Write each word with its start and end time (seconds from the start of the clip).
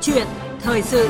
chuyện 0.00 0.26
thời 0.60 0.82
sự 0.82 1.08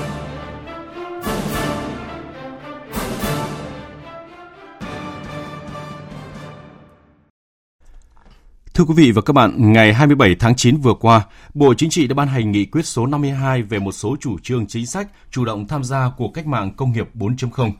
Thưa 8.79 8.84
quý 8.84 8.95
vị 8.96 9.12
và 9.12 9.22
các 9.22 9.32
bạn, 9.32 9.72
ngày 9.72 9.95
27 9.95 10.36
tháng 10.38 10.56
9 10.56 10.77
vừa 10.77 10.95
qua, 10.95 11.22
Bộ 11.54 11.74
Chính 11.74 11.90
trị 11.90 12.06
đã 12.06 12.14
ban 12.14 12.29
hành 12.29 12.52
nghị 12.52 12.64
quyết 12.64 12.86
số 12.86 13.06
52 13.06 13.62
về 13.62 13.79
một 13.79 13.93
số 13.93 14.16
chủ 14.20 14.38
trương 14.43 14.66
chính 14.66 14.86
sách 14.86 15.09
chủ 15.30 15.45
động 15.45 15.66
tham 15.66 15.84
gia 15.84 16.11
cuộc 16.16 16.30
cách 16.34 16.46
mạng 16.46 16.73
công 16.77 16.93
nghiệp 16.93 17.09
4.0. 17.14 17.73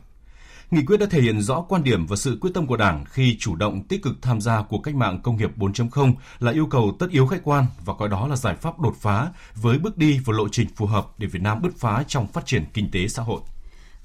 Nghị 0.71 0.85
quyết 0.85 0.97
đã 0.97 1.07
thể 1.11 1.21
hiện 1.21 1.41
rõ 1.41 1.61
quan 1.61 1.85
điểm 1.85 2.07
và 2.07 2.17
sự 2.17 2.39
quyết 2.41 2.51
tâm 2.55 2.67
của 2.67 2.77
Đảng 2.77 3.05
khi 3.05 3.37
chủ 3.39 3.57
động 3.57 3.83
tích 3.83 4.03
cực 4.03 4.23
tham 4.23 4.41
gia 4.41 4.63
cuộc 4.63 4.79
cách 4.79 4.95
mạng 4.95 5.21
công 5.23 5.37
nghiệp 5.37 5.51
4.0 5.57 6.13
là 6.39 6.53
yêu 6.53 6.67
cầu 6.67 6.97
tất 6.99 7.07
yếu 7.11 7.27
khách 7.27 7.41
quan 7.45 7.67
và 7.85 7.95
coi 7.95 8.09
đó 8.09 8.27
là 8.29 8.37
giải 8.37 8.57
pháp 8.57 8.81
đột 8.81 8.97
phá 9.01 9.29
với 9.55 9.79
bước 9.79 9.99
đi 9.99 10.21
và 10.25 10.35
lộ 10.37 10.49
trình 10.49 10.69
phù 10.77 10.87
hợp 10.87 11.07
để 11.19 11.27
Việt 11.27 11.43
Nam 11.43 11.63
bứt 11.63 11.77
phá 11.79 12.05
trong 12.09 12.27
phát 12.27 12.47
triển 12.47 12.65
kinh 12.75 12.91
tế 12.91 13.09
xã 13.09 13.23
hội. 13.23 13.41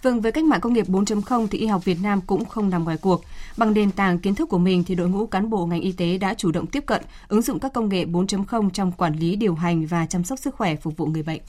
Vâng, 0.01 0.21
với 0.21 0.31
cách 0.31 0.43
mạng 0.43 0.61
công 0.61 0.73
nghiệp 0.73 0.87
4.0 0.87 1.47
thì 1.47 1.57
y 1.57 1.67
học 1.67 1.85
Việt 1.85 1.97
Nam 2.01 2.21
cũng 2.21 2.45
không 2.45 2.69
nằm 2.69 2.83
ngoài 2.83 2.97
cuộc. 2.97 3.23
Bằng 3.57 3.73
nền 3.73 3.91
tảng 3.91 4.19
kiến 4.19 4.35
thức 4.35 4.49
của 4.49 4.57
mình 4.57 4.83
thì 4.83 4.95
đội 4.95 5.09
ngũ 5.09 5.25
cán 5.25 5.49
bộ 5.49 5.65
ngành 5.65 5.81
y 5.81 5.91
tế 5.91 6.17
đã 6.17 6.33
chủ 6.33 6.51
động 6.51 6.67
tiếp 6.67 6.83
cận, 6.85 7.01
ứng 7.27 7.41
dụng 7.41 7.59
các 7.59 7.73
công 7.73 7.89
nghệ 7.89 8.05
4.0 8.05 8.69
trong 8.69 8.91
quản 8.91 9.15
lý, 9.15 9.35
điều 9.35 9.55
hành 9.55 9.85
và 9.85 10.05
chăm 10.05 10.23
sóc 10.23 10.39
sức 10.39 10.55
khỏe 10.55 10.75
phục 10.75 10.97
vụ 10.97 11.05
người 11.05 11.23
bệnh. 11.23 11.41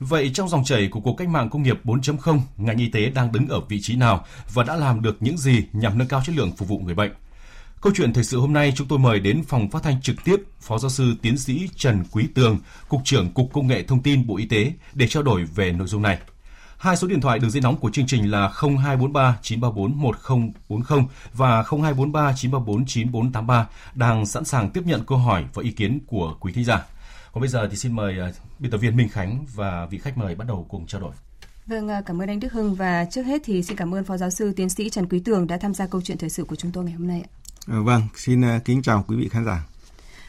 Vậy 0.00 0.30
trong 0.34 0.48
dòng 0.48 0.64
chảy 0.64 0.88
của 0.88 1.00
cuộc 1.00 1.14
cách 1.14 1.28
mạng 1.28 1.50
công 1.50 1.62
nghiệp 1.62 1.80
4.0, 1.84 2.40
ngành 2.56 2.76
y 2.78 2.88
tế 2.88 3.10
đang 3.10 3.32
đứng 3.32 3.48
ở 3.48 3.60
vị 3.60 3.80
trí 3.82 3.96
nào 3.96 4.24
và 4.54 4.64
đã 4.64 4.76
làm 4.76 5.02
được 5.02 5.16
những 5.20 5.38
gì 5.38 5.64
nhằm 5.72 5.98
nâng 5.98 6.08
cao 6.08 6.22
chất 6.26 6.36
lượng 6.36 6.52
phục 6.56 6.68
vụ 6.68 6.78
người 6.78 6.94
bệnh? 6.94 7.12
Câu 7.80 7.92
chuyện 7.96 8.12
thời 8.12 8.24
sự 8.24 8.40
hôm 8.40 8.52
nay 8.52 8.72
chúng 8.76 8.88
tôi 8.88 8.98
mời 8.98 9.20
đến 9.20 9.42
phòng 9.48 9.70
phát 9.70 9.82
thanh 9.82 10.02
trực 10.02 10.24
tiếp 10.24 10.36
Phó 10.60 10.78
giáo 10.78 10.90
sư 10.90 11.14
tiến 11.22 11.38
sĩ 11.38 11.68
Trần 11.76 12.04
Quý 12.12 12.24
Tường, 12.34 12.58
Cục 12.88 13.00
trưởng 13.04 13.32
Cục 13.32 13.52
Công 13.52 13.66
nghệ 13.66 13.82
Thông 13.82 14.02
tin 14.02 14.26
Bộ 14.26 14.36
Y 14.36 14.46
tế 14.46 14.72
để 14.94 15.08
trao 15.08 15.22
đổi 15.22 15.44
về 15.44 15.72
nội 15.72 15.86
dung 15.86 16.02
này. 16.02 16.18
Hai 16.78 16.96
số 16.96 17.08
điện 17.08 17.20
thoại 17.20 17.38
đường 17.38 17.50
dây 17.50 17.60
nóng 17.60 17.76
của 17.76 17.90
chương 17.90 18.06
trình 18.06 18.30
là 18.30 18.52
0243 18.60 19.38
934 19.42 20.00
1040 20.02 21.04
và 21.34 21.62
0243 21.62 22.32
934 22.36 22.86
9483 22.86 23.66
đang 23.94 24.26
sẵn 24.26 24.44
sàng 24.44 24.70
tiếp 24.70 24.82
nhận 24.86 25.04
câu 25.06 25.18
hỏi 25.18 25.44
và 25.54 25.62
ý 25.62 25.70
kiến 25.70 25.98
của 26.06 26.36
quý 26.40 26.52
thính 26.52 26.64
giả. 26.64 26.82
Còn 27.36 27.40
bây 27.40 27.48
giờ 27.48 27.68
thì 27.70 27.76
xin 27.76 27.92
mời 27.92 28.16
uh, 28.28 28.34
biên 28.58 28.70
tập 28.70 28.78
viên 28.78 28.96
Minh 28.96 29.08
Khánh 29.08 29.44
và 29.54 29.86
vị 29.86 29.98
khách 29.98 30.18
mời 30.18 30.34
bắt 30.34 30.48
đầu 30.48 30.66
cùng 30.68 30.86
trao 30.86 31.00
đổi. 31.00 31.12
Vâng, 31.66 31.88
à, 31.88 32.02
cảm 32.06 32.22
ơn 32.22 32.28
anh 32.28 32.40
Đức 32.40 32.52
Hưng 32.52 32.74
và 32.74 33.04
trước 33.10 33.22
hết 33.22 33.42
thì 33.44 33.62
xin 33.62 33.76
cảm 33.76 33.94
ơn 33.94 34.04
Phó 34.04 34.16
Giáo 34.16 34.30
sư 34.30 34.52
Tiến 34.56 34.68
sĩ 34.68 34.90
Trần 34.90 35.08
Quý 35.08 35.20
Tường 35.20 35.46
đã 35.46 35.58
tham 35.58 35.74
gia 35.74 35.86
câu 35.86 36.02
chuyện 36.02 36.18
thời 36.18 36.30
sự 36.30 36.44
của 36.44 36.56
chúng 36.56 36.72
tôi 36.72 36.84
ngày 36.84 36.92
hôm 36.92 37.08
nay. 37.08 37.24
À, 37.66 37.76
vâng, 37.84 38.02
xin 38.14 38.42
kính 38.64 38.82
chào 38.82 39.04
quý 39.08 39.16
vị 39.16 39.28
khán 39.28 39.44
giả. 39.44 39.66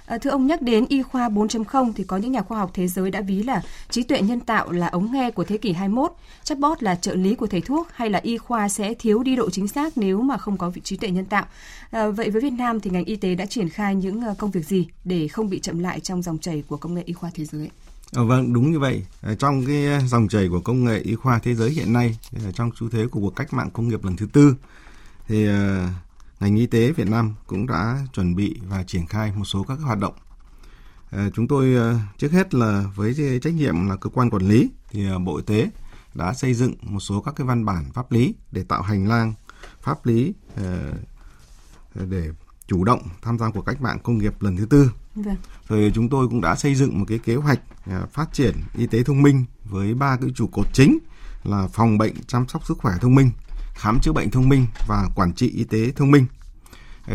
À, 0.07 0.17
thưa 0.17 0.29
ông 0.29 0.47
nhắc 0.47 0.61
đến 0.61 0.85
y 0.89 1.01
khoa 1.01 1.29
4.0 1.29 1.91
thì 1.95 2.03
có 2.03 2.17
những 2.17 2.31
nhà 2.31 2.41
khoa 2.41 2.59
học 2.59 2.71
thế 2.73 2.87
giới 2.87 3.11
đã 3.11 3.21
ví 3.21 3.43
là 3.43 3.61
trí 3.89 4.03
tuệ 4.03 4.21
nhân 4.21 4.39
tạo 4.39 4.71
là 4.71 4.87
ống 4.87 5.11
nghe 5.11 5.31
của 5.31 5.43
thế 5.43 5.57
kỷ 5.57 5.73
21, 5.73 6.11
chatbot 6.43 6.83
là 6.83 6.95
trợ 6.95 7.15
lý 7.15 7.35
của 7.35 7.47
thầy 7.47 7.61
thuốc 7.61 7.87
hay 7.93 8.09
là 8.09 8.19
y 8.23 8.37
khoa 8.37 8.69
sẽ 8.69 8.93
thiếu 8.93 9.23
đi 9.23 9.35
độ 9.35 9.49
chính 9.49 9.67
xác 9.67 9.97
nếu 9.97 10.21
mà 10.21 10.37
không 10.37 10.57
có 10.57 10.69
vị 10.69 10.81
trí 10.81 10.97
tuệ 10.97 11.09
nhân 11.09 11.25
tạo. 11.25 11.45
À, 11.91 12.07
vậy 12.07 12.29
với 12.29 12.41
Việt 12.41 12.53
Nam 12.53 12.79
thì 12.79 12.89
ngành 12.89 13.05
y 13.05 13.15
tế 13.15 13.35
đã 13.35 13.45
triển 13.45 13.69
khai 13.69 13.95
những 13.95 14.21
ờ, 14.21 14.35
công 14.37 14.51
việc 14.51 14.65
gì 14.65 14.87
để 15.03 15.27
không 15.27 15.49
bị 15.49 15.59
chậm 15.59 15.79
lại 15.79 15.99
trong 15.99 16.21
dòng 16.21 16.37
chảy 16.37 16.63
của 16.67 16.77
công 16.77 16.95
nghệ 16.95 17.03
y 17.05 17.13
khoa 17.13 17.29
thế 17.33 17.45
giới? 17.45 17.69
À, 18.13 18.23
vâng, 18.23 18.53
đúng 18.53 18.71
như 18.71 18.79
vậy. 18.79 19.03
Trong 19.39 19.65
cái 19.65 20.07
dòng 20.07 20.27
chảy 20.27 20.47
của 20.49 20.59
công 20.59 20.83
nghệ 20.83 20.99
y 20.99 21.15
khoa 21.15 21.39
thế 21.39 21.55
giới 21.55 21.69
hiện 21.69 21.93
nay, 21.93 22.17
trong 22.53 22.71
xu 22.79 22.89
thế 22.89 23.07
của 23.11 23.19
cuộc 23.19 23.35
cách 23.35 23.53
mạng 23.53 23.69
công 23.73 23.89
nghiệp 23.89 24.03
lần 24.03 24.15
thứ 24.15 24.27
tư, 24.33 24.55
thì 25.27 25.47
ngành 26.39 26.55
y 26.55 26.65
tế 26.65 26.91
Việt 26.91 27.09
Nam 27.09 27.35
cũng 27.47 27.67
đã 27.67 27.99
chuẩn 28.13 28.35
bị 28.35 28.59
và 28.67 28.83
triển 28.83 29.05
khai 29.05 29.31
một 29.35 29.45
số 29.45 29.63
các 29.63 29.79
hoạt 29.79 29.99
động. 29.99 30.13
À, 31.11 31.29
chúng 31.33 31.47
tôi 31.47 31.75
à, 31.75 32.07
trước 32.17 32.31
hết 32.31 32.53
là 32.53 32.83
với 32.95 33.39
trách 33.41 33.53
nhiệm 33.53 33.87
là 33.87 33.95
cơ 33.95 34.09
quan 34.09 34.29
quản 34.29 34.43
lý 34.43 34.69
thì 34.91 35.07
à, 35.09 35.17
Bộ 35.17 35.37
Y 35.37 35.43
tế 35.43 35.69
đã 36.13 36.33
xây 36.33 36.53
dựng 36.53 36.73
một 36.81 36.99
số 36.99 37.21
các 37.21 37.35
cái 37.35 37.47
văn 37.47 37.65
bản 37.65 37.91
pháp 37.93 38.11
lý 38.11 38.35
để 38.51 38.63
tạo 38.63 38.81
hành 38.81 39.07
lang 39.07 39.33
pháp 39.81 40.05
lý 40.05 40.33
để 41.93 42.31
chủ 42.67 42.83
động 42.83 43.01
tham 43.21 43.37
gia 43.37 43.49
cuộc 43.49 43.61
cách 43.61 43.81
mạng 43.81 43.99
công 44.03 44.17
nghiệp 44.17 44.41
lần 44.41 44.57
thứ 44.57 44.65
tư. 44.65 44.91
Vâng. 45.15 45.35
Rồi 45.69 45.91
chúng 45.95 46.09
tôi 46.09 46.27
cũng 46.27 46.41
đã 46.41 46.55
xây 46.55 46.75
dựng 46.75 46.99
một 46.99 47.05
cái 47.07 47.19
kế 47.19 47.35
hoạch 47.35 47.59
phát 48.13 48.33
triển 48.33 48.55
y 48.77 48.87
tế 48.87 49.03
thông 49.03 49.21
minh 49.21 49.45
với 49.63 49.93
ba 49.93 50.17
cái 50.21 50.29
trụ 50.35 50.47
cột 50.47 50.65
chính 50.73 50.97
là 51.43 51.67
phòng 51.67 51.97
bệnh 51.97 52.13
chăm 52.27 52.47
sóc 52.47 52.65
sức 52.65 52.77
khỏe 52.77 52.93
thông 53.01 53.15
minh, 53.15 53.31
khám 53.77 53.99
chữa 53.99 54.11
bệnh 54.11 54.31
thông 54.31 54.49
minh 54.49 54.65
và 54.87 55.09
quản 55.15 55.33
trị 55.33 55.49
y 55.49 55.63
tế 55.63 55.91
thông 55.91 56.11
minh. 56.11 56.25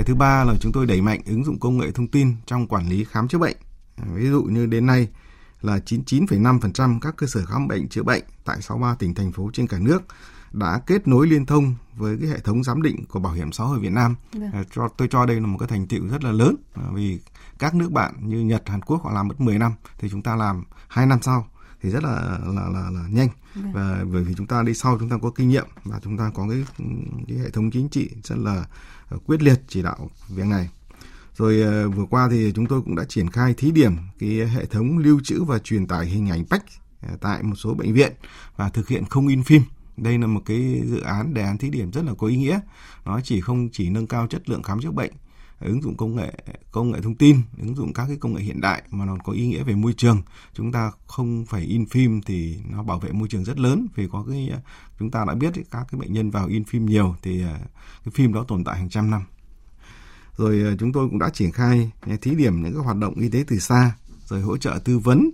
Thứ 0.07 0.15
ba 0.15 0.45
là 0.45 0.55
chúng 0.61 0.73
tôi 0.73 0.87
đẩy 0.87 1.01
mạnh 1.01 1.21
ứng 1.27 1.45
dụng 1.45 1.59
công 1.61 1.79
nghệ 1.79 1.91
thông 1.91 2.09
tin 2.09 2.35
trong 2.47 2.67
quản 2.67 2.89
lý 2.89 3.05
khám 3.05 3.29
chữa 3.29 3.39
bệnh. 3.39 3.57
Ví 4.15 4.29
dụ 4.29 4.43
như 4.43 4.67
đến 4.67 4.87
nay 4.87 5.09
là 5.61 5.79
99,5% 5.87 7.01
các 7.01 7.17
cơ 7.17 7.27
sở 7.27 7.45
khám 7.47 7.69
bệnh 7.69 7.89
chữa 7.89 8.03
bệnh 8.03 8.23
tại 8.45 8.63
63 8.63 8.95
tỉnh 8.95 9.15
thành 9.15 9.33
phố 9.33 9.51
trên 9.53 9.67
cả 9.67 9.79
nước 9.79 10.03
đã 10.53 10.81
kết 10.87 11.09
nối 11.09 11.27
liên 11.27 11.47
thông 11.47 11.75
với 11.97 12.17
cái 12.21 12.29
hệ 12.29 12.39
thống 12.39 12.65
giám 12.65 12.83
định 12.83 13.05
của 13.09 13.21
Bảo 13.21 13.33
hiểm 13.33 13.53
xã 13.53 13.65
hội 13.65 13.79
Việt 13.79 13.93
Nam. 13.93 14.15
Vâng. 14.33 14.65
Cho 14.75 14.89
tôi 14.89 15.09
cho 15.11 15.27
đây 15.27 15.41
là 15.41 15.47
một 15.47 15.59
cái 15.59 15.69
thành 15.69 15.87
tựu 15.87 16.09
rất 16.09 16.25
là 16.25 16.33
lớn 16.33 16.57
vì 16.93 17.21
các 17.59 17.75
nước 17.75 17.93
bạn 17.93 18.15
như 18.21 18.41
Nhật, 18.41 18.63
Hàn 18.69 18.83
Quốc 18.83 19.03
họ 19.05 19.13
làm 19.13 19.29
mất 19.29 19.41
10 19.41 19.59
năm 19.59 19.73
thì 19.99 20.09
chúng 20.11 20.23
ta 20.23 20.37
làm 20.37 20.65
2 20.89 21.07
năm 21.07 21.19
sau 21.23 21.47
thì 21.83 21.91
rất 21.91 22.05
là 22.05 22.39
là 22.47 22.69
là, 22.69 22.91
là 22.91 23.09
nhanh. 23.11 23.29
Vâng. 23.55 23.73
và 23.73 24.05
bởi 24.13 24.25
vì 24.25 24.35
chúng 24.35 24.47
ta 24.47 24.63
đi 24.63 24.75
sau 24.75 24.99
chúng 24.99 25.09
ta 25.09 25.17
có 25.23 25.31
kinh 25.31 25.49
nghiệm 25.49 25.67
và 25.85 26.01
chúng 26.05 26.19
ta 26.19 26.31
có 26.35 26.49
cái 26.51 26.65
cái 27.29 27.39
hệ 27.39 27.51
thống 27.51 27.71
chính 27.71 27.89
trị 27.89 28.11
rất 28.25 28.39
là 28.39 28.65
ờ, 29.09 29.19
quyết 29.27 29.43
liệt 29.43 29.61
chỉ 29.69 29.83
đạo 29.83 30.11
việc 30.29 30.47
này. 30.47 30.69
Rồi 31.37 31.63
ờ, 31.63 31.89
vừa 31.89 32.05
qua 32.11 32.29
thì 32.31 32.53
chúng 32.55 32.67
tôi 32.67 32.83
cũng 32.83 32.97
đã 32.97 33.05
triển 33.05 33.31
khai 33.31 33.55
thí 33.57 33.71
điểm 33.71 33.97
cái 34.19 34.31
hệ 34.31 34.67
thống 34.67 34.99
lưu 34.99 35.21
trữ 35.25 35.45
và 35.45 35.59
truyền 35.59 35.87
tải 35.87 36.07
hình 36.07 36.29
ảnh 36.29 36.45
PEC 36.45 36.63
ờ, 37.01 37.09
tại 37.21 37.43
một 37.43 37.57
số 37.57 37.75
bệnh 37.75 37.95
viện 37.95 38.13
và 38.57 38.69
thực 38.69 38.89
hiện 38.89 39.05
không 39.05 39.29
in 39.29 39.43
phim. 39.43 39.63
Đây 39.97 40.19
là 40.19 40.27
một 40.27 40.43
cái 40.47 40.83
dự 40.87 41.01
án 41.01 41.35
đề 41.35 41.43
án 41.43 41.59
thí 41.59 41.71
điểm 41.71 41.91
rất 41.91 42.05
là 42.05 42.13
có 42.19 42.27
ý 42.27 42.37
nghĩa. 42.37 42.61
Nó 43.05 43.21
chỉ 43.25 43.41
không 43.41 43.69
chỉ 43.73 43.91
nâng 43.91 44.07
cao 44.07 44.27
chất 44.27 44.49
lượng 44.49 44.63
khám 44.63 44.81
chữa 44.81 44.91
bệnh 44.91 45.13
ứng 45.65 45.83
dụng 45.83 45.97
công 45.97 46.17
nghệ 46.17 46.33
công 46.73 46.91
nghệ 46.91 47.01
thông 47.01 47.15
tin, 47.15 47.37
ứng 47.59 47.75
dụng 47.75 47.93
các 47.93 48.05
cái 48.09 48.17
công 48.17 48.35
nghệ 48.35 48.43
hiện 48.43 48.61
đại 48.61 48.83
mà 48.91 49.05
nó 49.05 49.17
có 49.25 49.33
ý 49.33 49.47
nghĩa 49.47 49.63
về 49.63 49.75
môi 49.75 49.93
trường. 49.93 50.23
Chúng 50.55 50.73
ta 50.73 50.93
không 51.07 51.47
phải 51.47 51.63
in 51.63 51.87
phim 51.87 52.21
thì 52.23 52.59
nó 52.71 52.83
bảo 52.83 52.99
vệ 52.99 53.13
môi 53.13 53.29
trường 53.29 53.45
rất 53.45 53.59
lớn. 53.59 53.87
Vì 53.95 54.09
có 54.13 54.25
cái, 54.29 54.51
chúng 54.99 55.11
ta 55.11 55.25
đã 55.29 55.35
biết 55.35 55.53
các 55.71 55.87
cái 55.91 56.01
bệnh 56.01 56.13
nhân 56.13 56.31
vào 56.31 56.47
in 56.47 56.65
phim 56.65 56.87
nhiều 56.87 57.17
thì 57.23 57.43
à, 57.43 57.59
cái 58.05 58.13
phim 58.15 58.33
đó 58.33 58.45
tồn 58.49 58.65
tại 58.65 58.79
hàng 58.79 58.89
trăm 58.89 59.11
năm. 59.11 59.23
Rồi 60.37 60.63
à, 60.65 60.77
chúng 60.79 60.93
tôi 60.93 61.09
cũng 61.09 61.19
đã 61.19 61.31
triển 61.31 61.53
khai 61.53 61.91
à, 62.01 62.17
thí 62.23 62.35
điểm 62.35 62.63
những 62.63 62.73
cái 62.73 62.83
hoạt 62.83 62.97
động 62.97 63.15
y 63.15 63.29
tế 63.29 63.45
từ 63.47 63.59
xa, 63.59 63.97
rồi 64.27 64.41
hỗ 64.41 64.57
trợ 64.57 64.81
tư 64.85 64.99
vấn. 64.99 65.31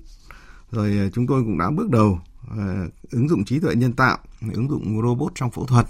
Rồi 0.71 1.11
chúng 1.15 1.27
tôi 1.27 1.43
cũng 1.43 1.59
đã 1.59 1.71
bước 1.71 1.91
đầu 1.91 2.21
ứng 3.11 3.29
dụng 3.29 3.45
trí 3.45 3.61
tuệ 3.61 3.75
nhân 3.75 3.93
tạo, 3.93 4.19
ứng 4.53 4.69
dụng 4.69 5.03
robot 5.03 5.33
trong 5.35 5.51
phẫu 5.51 5.67
thuật 5.67 5.87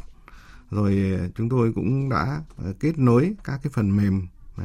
rồi 0.71 1.17
ờ, 1.21 1.29
chúng 1.37 1.49
tôi 1.49 1.73
cũng 1.75 2.09
đã 2.09 2.43
ờ, 2.57 2.73
kết 2.81 2.99
nối 2.99 3.35
các 3.45 3.61
cái 3.63 3.71
phần 3.75 3.97
mềm 3.97 4.27
ờ, 4.57 4.65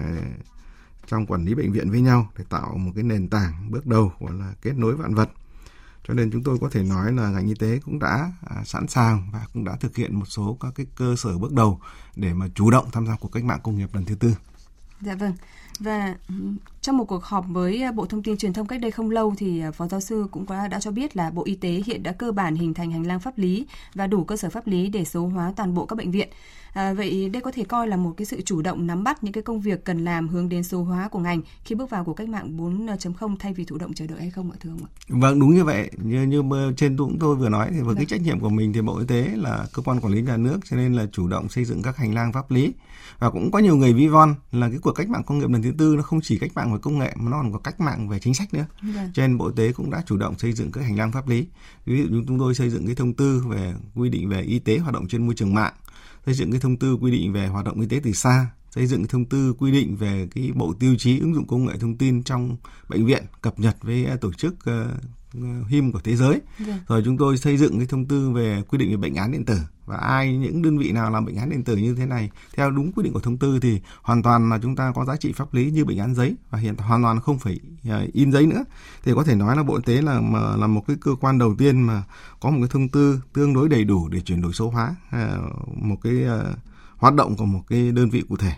trong 1.07 1.25
quản 1.25 1.45
lý 1.45 1.55
bệnh 1.55 1.71
viện 1.71 1.91
với 1.91 2.01
nhau 2.01 2.29
để 2.37 2.43
tạo 2.49 2.77
một 2.77 2.91
cái 2.95 3.03
nền 3.03 3.27
tảng 3.27 3.71
bước 3.71 3.85
đầu, 3.85 4.11
gọi 4.19 4.33
là 4.33 4.53
kết 4.61 4.77
nối 4.77 4.95
vạn 4.95 5.15
vật 5.15 5.29
cho 6.07 6.13
nên 6.13 6.31
chúng 6.31 6.43
tôi 6.43 6.57
có 6.61 6.69
thể 6.69 6.83
nói 6.83 7.13
là 7.13 7.29
ngành 7.29 7.47
y 7.47 7.53
tế 7.55 7.79
cũng 7.85 7.99
đã 7.99 8.31
à, 8.45 8.63
sẵn 8.65 8.87
sàng 8.87 9.29
và 9.33 9.45
cũng 9.53 9.63
đã 9.63 9.75
thực 9.75 9.95
hiện 9.95 10.19
một 10.19 10.25
số 10.25 10.57
các 10.59 10.73
cái 10.75 10.85
cơ 10.95 11.15
sở 11.17 11.37
bước 11.37 11.53
đầu 11.53 11.79
để 12.15 12.33
mà 12.33 12.47
chủ 12.55 12.71
động 12.71 12.85
tham 12.91 13.07
gia 13.07 13.15
cuộc 13.15 13.31
cách 13.31 13.43
mạng 13.43 13.59
công 13.63 13.77
nghiệp 13.77 13.89
lần 13.93 14.05
thứ 14.05 14.15
tư. 14.15 14.35
Dạ 15.01 15.15
vâng. 15.15 15.33
Và 15.79 16.15
trong 16.83 16.97
một 16.97 17.05
cuộc 17.05 17.23
họp 17.23 17.45
với 17.49 17.83
à, 17.83 17.91
Bộ 17.91 18.05
Thông 18.05 18.23
tin 18.23 18.37
Truyền 18.37 18.53
thông 18.53 18.67
cách 18.67 18.81
đây 18.81 18.91
không 18.91 19.09
lâu 19.09 19.33
thì 19.37 19.61
à, 19.61 19.71
Phó 19.71 19.87
giáo 19.87 19.99
sư 19.99 20.27
cũng 20.31 20.45
có 20.45 20.67
đã 20.67 20.79
cho 20.79 20.91
biết 20.91 21.15
là 21.15 21.29
Bộ 21.29 21.43
Y 21.43 21.55
tế 21.55 21.69
hiện 21.85 22.03
đã 22.03 22.11
cơ 22.11 22.31
bản 22.31 22.55
hình 22.55 22.73
thành 22.73 22.91
hành 22.91 23.07
lang 23.07 23.19
pháp 23.19 23.37
lý 23.37 23.65
và 23.93 24.07
đủ 24.07 24.23
cơ 24.23 24.37
sở 24.37 24.49
pháp 24.49 24.67
lý 24.67 24.89
để 24.89 25.05
số 25.05 25.27
hóa 25.27 25.53
toàn 25.55 25.73
bộ 25.73 25.85
các 25.85 25.95
bệnh 25.95 26.11
viện. 26.11 26.29
À, 26.73 26.93
vậy 26.93 27.29
đây 27.33 27.41
có 27.41 27.51
thể 27.51 27.63
coi 27.63 27.87
là 27.87 27.97
một 27.97 28.13
cái 28.17 28.25
sự 28.25 28.41
chủ 28.41 28.61
động 28.61 28.87
nắm 28.87 29.03
bắt 29.03 29.23
những 29.23 29.33
cái 29.33 29.43
công 29.43 29.61
việc 29.61 29.85
cần 29.85 30.05
làm 30.05 30.27
hướng 30.27 30.49
đến 30.49 30.63
số 30.63 30.83
hóa 30.83 31.07
của 31.07 31.19
ngành 31.19 31.41
khi 31.63 31.75
bước 31.75 31.89
vào 31.89 32.03
cuộc 32.03 32.13
cách 32.13 32.29
mạng 32.29 32.57
4.0 32.57 33.35
thay 33.39 33.53
vì 33.53 33.65
thụ 33.65 33.77
động 33.77 33.93
chờ 33.93 34.07
đợi 34.07 34.19
hay 34.19 34.29
không 34.29 34.51
ạ 34.51 34.57
thưa 34.59 34.69
ông 34.69 34.79
ạ? 34.83 34.89
Vâng 35.07 35.39
đúng 35.39 35.55
như 35.55 35.63
vậy 35.63 35.89
như 36.03 36.23
như 36.23 36.43
trên 36.77 36.97
chúng 36.97 37.19
tôi 37.19 37.35
vừa 37.35 37.49
nói 37.49 37.67
thì 37.71 37.81
với 37.81 37.95
cái 37.95 38.05
vâng. 38.05 38.05
trách 38.05 38.21
nhiệm 38.21 38.39
của 38.39 38.49
mình 38.49 38.73
thì 38.73 38.81
Bộ 38.81 38.97
Y 38.99 39.05
tế 39.07 39.29
là 39.35 39.65
cơ 39.73 39.81
quan 39.81 39.99
quản 39.99 40.13
lý 40.13 40.21
nhà 40.21 40.37
nước 40.37 40.59
cho 40.69 40.77
nên 40.77 40.93
là 40.93 41.05
chủ 41.11 41.27
động 41.27 41.49
xây 41.49 41.65
dựng 41.65 41.81
các 41.81 41.97
hành 41.97 42.13
lang 42.13 42.33
pháp 42.33 42.51
lý 42.51 42.73
và 43.19 43.29
cũng 43.29 43.51
có 43.51 43.59
nhiều 43.59 43.75
người 43.75 43.93
vi 43.93 44.07
von 44.07 44.35
là 44.51 44.69
cái 44.69 44.79
cuộc 44.81 44.91
cách 44.91 45.09
mạng 45.09 45.23
công 45.25 45.39
nghiệp 45.39 45.49
lần 45.49 45.61
thứ 45.61 45.73
tư 45.77 45.93
nó 45.97 46.01
không 46.01 46.21
chỉ 46.21 46.37
cách 46.37 46.51
mạng 46.55 46.71
về 46.73 46.79
công 46.81 46.99
nghệ 46.99 47.13
mà 47.15 47.31
nó 47.31 47.41
còn 47.41 47.53
có 47.53 47.59
cách 47.59 47.79
mạng 47.79 48.09
về 48.09 48.19
chính 48.19 48.33
sách 48.33 48.53
nữa. 48.53 48.65
Vâng. 48.81 49.11
Cho 49.13 49.21
nên 49.27 49.37
Bộ 49.37 49.47
Y 49.47 49.53
tế 49.55 49.73
cũng 49.73 49.91
đã 49.91 50.03
chủ 50.05 50.17
động 50.17 50.37
xây 50.37 50.53
dựng 50.53 50.71
các 50.71 50.81
hành 50.81 50.97
lang 50.97 51.11
pháp 51.11 51.27
lý. 51.27 51.47
Ví 51.85 51.97
dụ 51.97 52.09
như 52.09 52.23
chúng 52.27 52.39
tôi 52.39 52.55
xây 52.55 52.69
dựng 52.69 52.85
cái 52.85 52.95
thông 52.95 53.13
tư 53.13 53.43
về 53.49 53.73
quy 53.95 54.09
định 54.09 54.29
về 54.29 54.41
y 54.41 54.59
tế 54.59 54.77
hoạt 54.77 54.93
động 54.93 55.07
trên 55.07 55.25
môi 55.25 55.35
trường 55.35 55.53
mạng 55.53 55.73
xây 56.25 56.33
dựng 56.35 56.51
cái 56.51 56.59
thông 56.59 56.77
tư 56.77 56.97
quy 57.01 57.11
định 57.11 57.33
về 57.33 57.47
hoạt 57.47 57.65
động 57.65 57.79
y 57.79 57.87
tế 57.87 57.99
từ 58.03 58.11
xa 58.11 58.47
xây 58.71 58.87
dựng 58.87 59.07
thông 59.07 59.25
tư 59.25 59.53
quy 59.53 59.71
định 59.71 59.95
về 59.95 60.27
cái 60.35 60.51
bộ 60.55 60.73
tiêu 60.79 60.95
chí 60.99 61.19
ứng 61.19 61.35
dụng 61.35 61.47
công 61.47 61.65
nghệ 61.65 61.73
thông 61.79 61.97
tin 61.97 62.23
trong 62.23 62.57
bệnh 62.89 63.05
viện 63.05 63.23
cập 63.41 63.59
nhật 63.59 63.77
với 63.81 64.07
tổ 64.21 64.33
chức 64.33 64.55
uh, 64.69 65.67
HIM 65.67 65.91
của 65.91 65.99
thế 66.03 66.15
giới. 66.15 66.41
Vâng. 66.59 66.79
Rồi 66.87 67.01
chúng 67.05 67.17
tôi 67.17 67.37
xây 67.37 67.57
dựng 67.57 67.77
cái 67.77 67.87
thông 67.87 68.05
tư 68.05 68.31
về 68.31 68.63
quy 68.67 68.77
định 68.77 68.89
về 68.89 68.97
bệnh 68.97 69.15
án 69.15 69.31
điện 69.31 69.45
tử 69.45 69.57
và 69.85 69.97
ai 69.97 70.37
những 70.37 70.61
đơn 70.61 70.77
vị 70.77 70.91
nào 70.91 71.11
làm 71.11 71.25
bệnh 71.25 71.35
án 71.35 71.49
điện 71.49 71.63
tử 71.63 71.77
như 71.77 71.95
thế 71.95 72.05
này 72.05 72.29
theo 72.55 72.71
đúng 72.71 72.91
quy 72.91 73.03
định 73.03 73.13
của 73.13 73.19
thông 73.19 73.37
tư 73.37 73.59
thì 73.59 73.81
hoàn 74.01 74.23
toàn 74.23 74.49
là 74.49 74.59
chúng 74.61 74.75
ta 74.75 74.91
có 74.95 75.05
giá 75.05 75.15
trị 75.15 75.31
pháp 75.31 75.53
lý 75.53 75.71
như 75.71 75.85
bệnh 75.85 75.97
án 75.97 76.15
giấy. 76.15 76.35
Và 76.49 76.59
hiện 76.59 76.77
hoàn 76.77 77.03
toàn 77.03 77.19
không 77.19 77.39
phải 77.39 77.59
uh, 77.89 78.13
in 78.13 78.31
giấy 78.31 78.45
nữa. 78.45 78.63
Thì 79.03 79.11
có 79.15 79.23
thể 79.23 79.35
nói 79.35 79.55
là 79.55 79.63
bộ 79.63 79.75
y 79.75 79.81
tế 79.85 80.01
là 80.01 80.21
mà 80.21 80.55
là 80.55 80.67
một 80.67 80.83
cái 80.87 80.97
cơ 81.01 81.15
quan 81.21 81.37
đầu 81.37 81.55
tiên 81.57 81.81
mà 81.81 82.03
có 82.39 82.49
một 82.49 82.57
cái 82.59 82.69
thông 82.71 82.89
tư 82.89 83.21
tương 83.33 83.53
đối 83.53 83.69
đầy 83.69 83.83
đủ 83.83 84.07
để 84.09 84.19
chuyển 84.21 84.41
đổi 84.41 84.53
số 84.53 84.69
hóa 84.69 84.95
uh, 85.15 85.67
một 85.77 85.97
cái 86.03 86.13
uh, 86.13 86.57
hoạt 86.97 87.13
động 87.13 87.35
của 87.35 87.45
một 87.45 87.61
cái 87.67 87.91
đơn 87.91 88.09
vị 88.09 88.23
cụ 88.29 88.37
thể. 88.37 88.53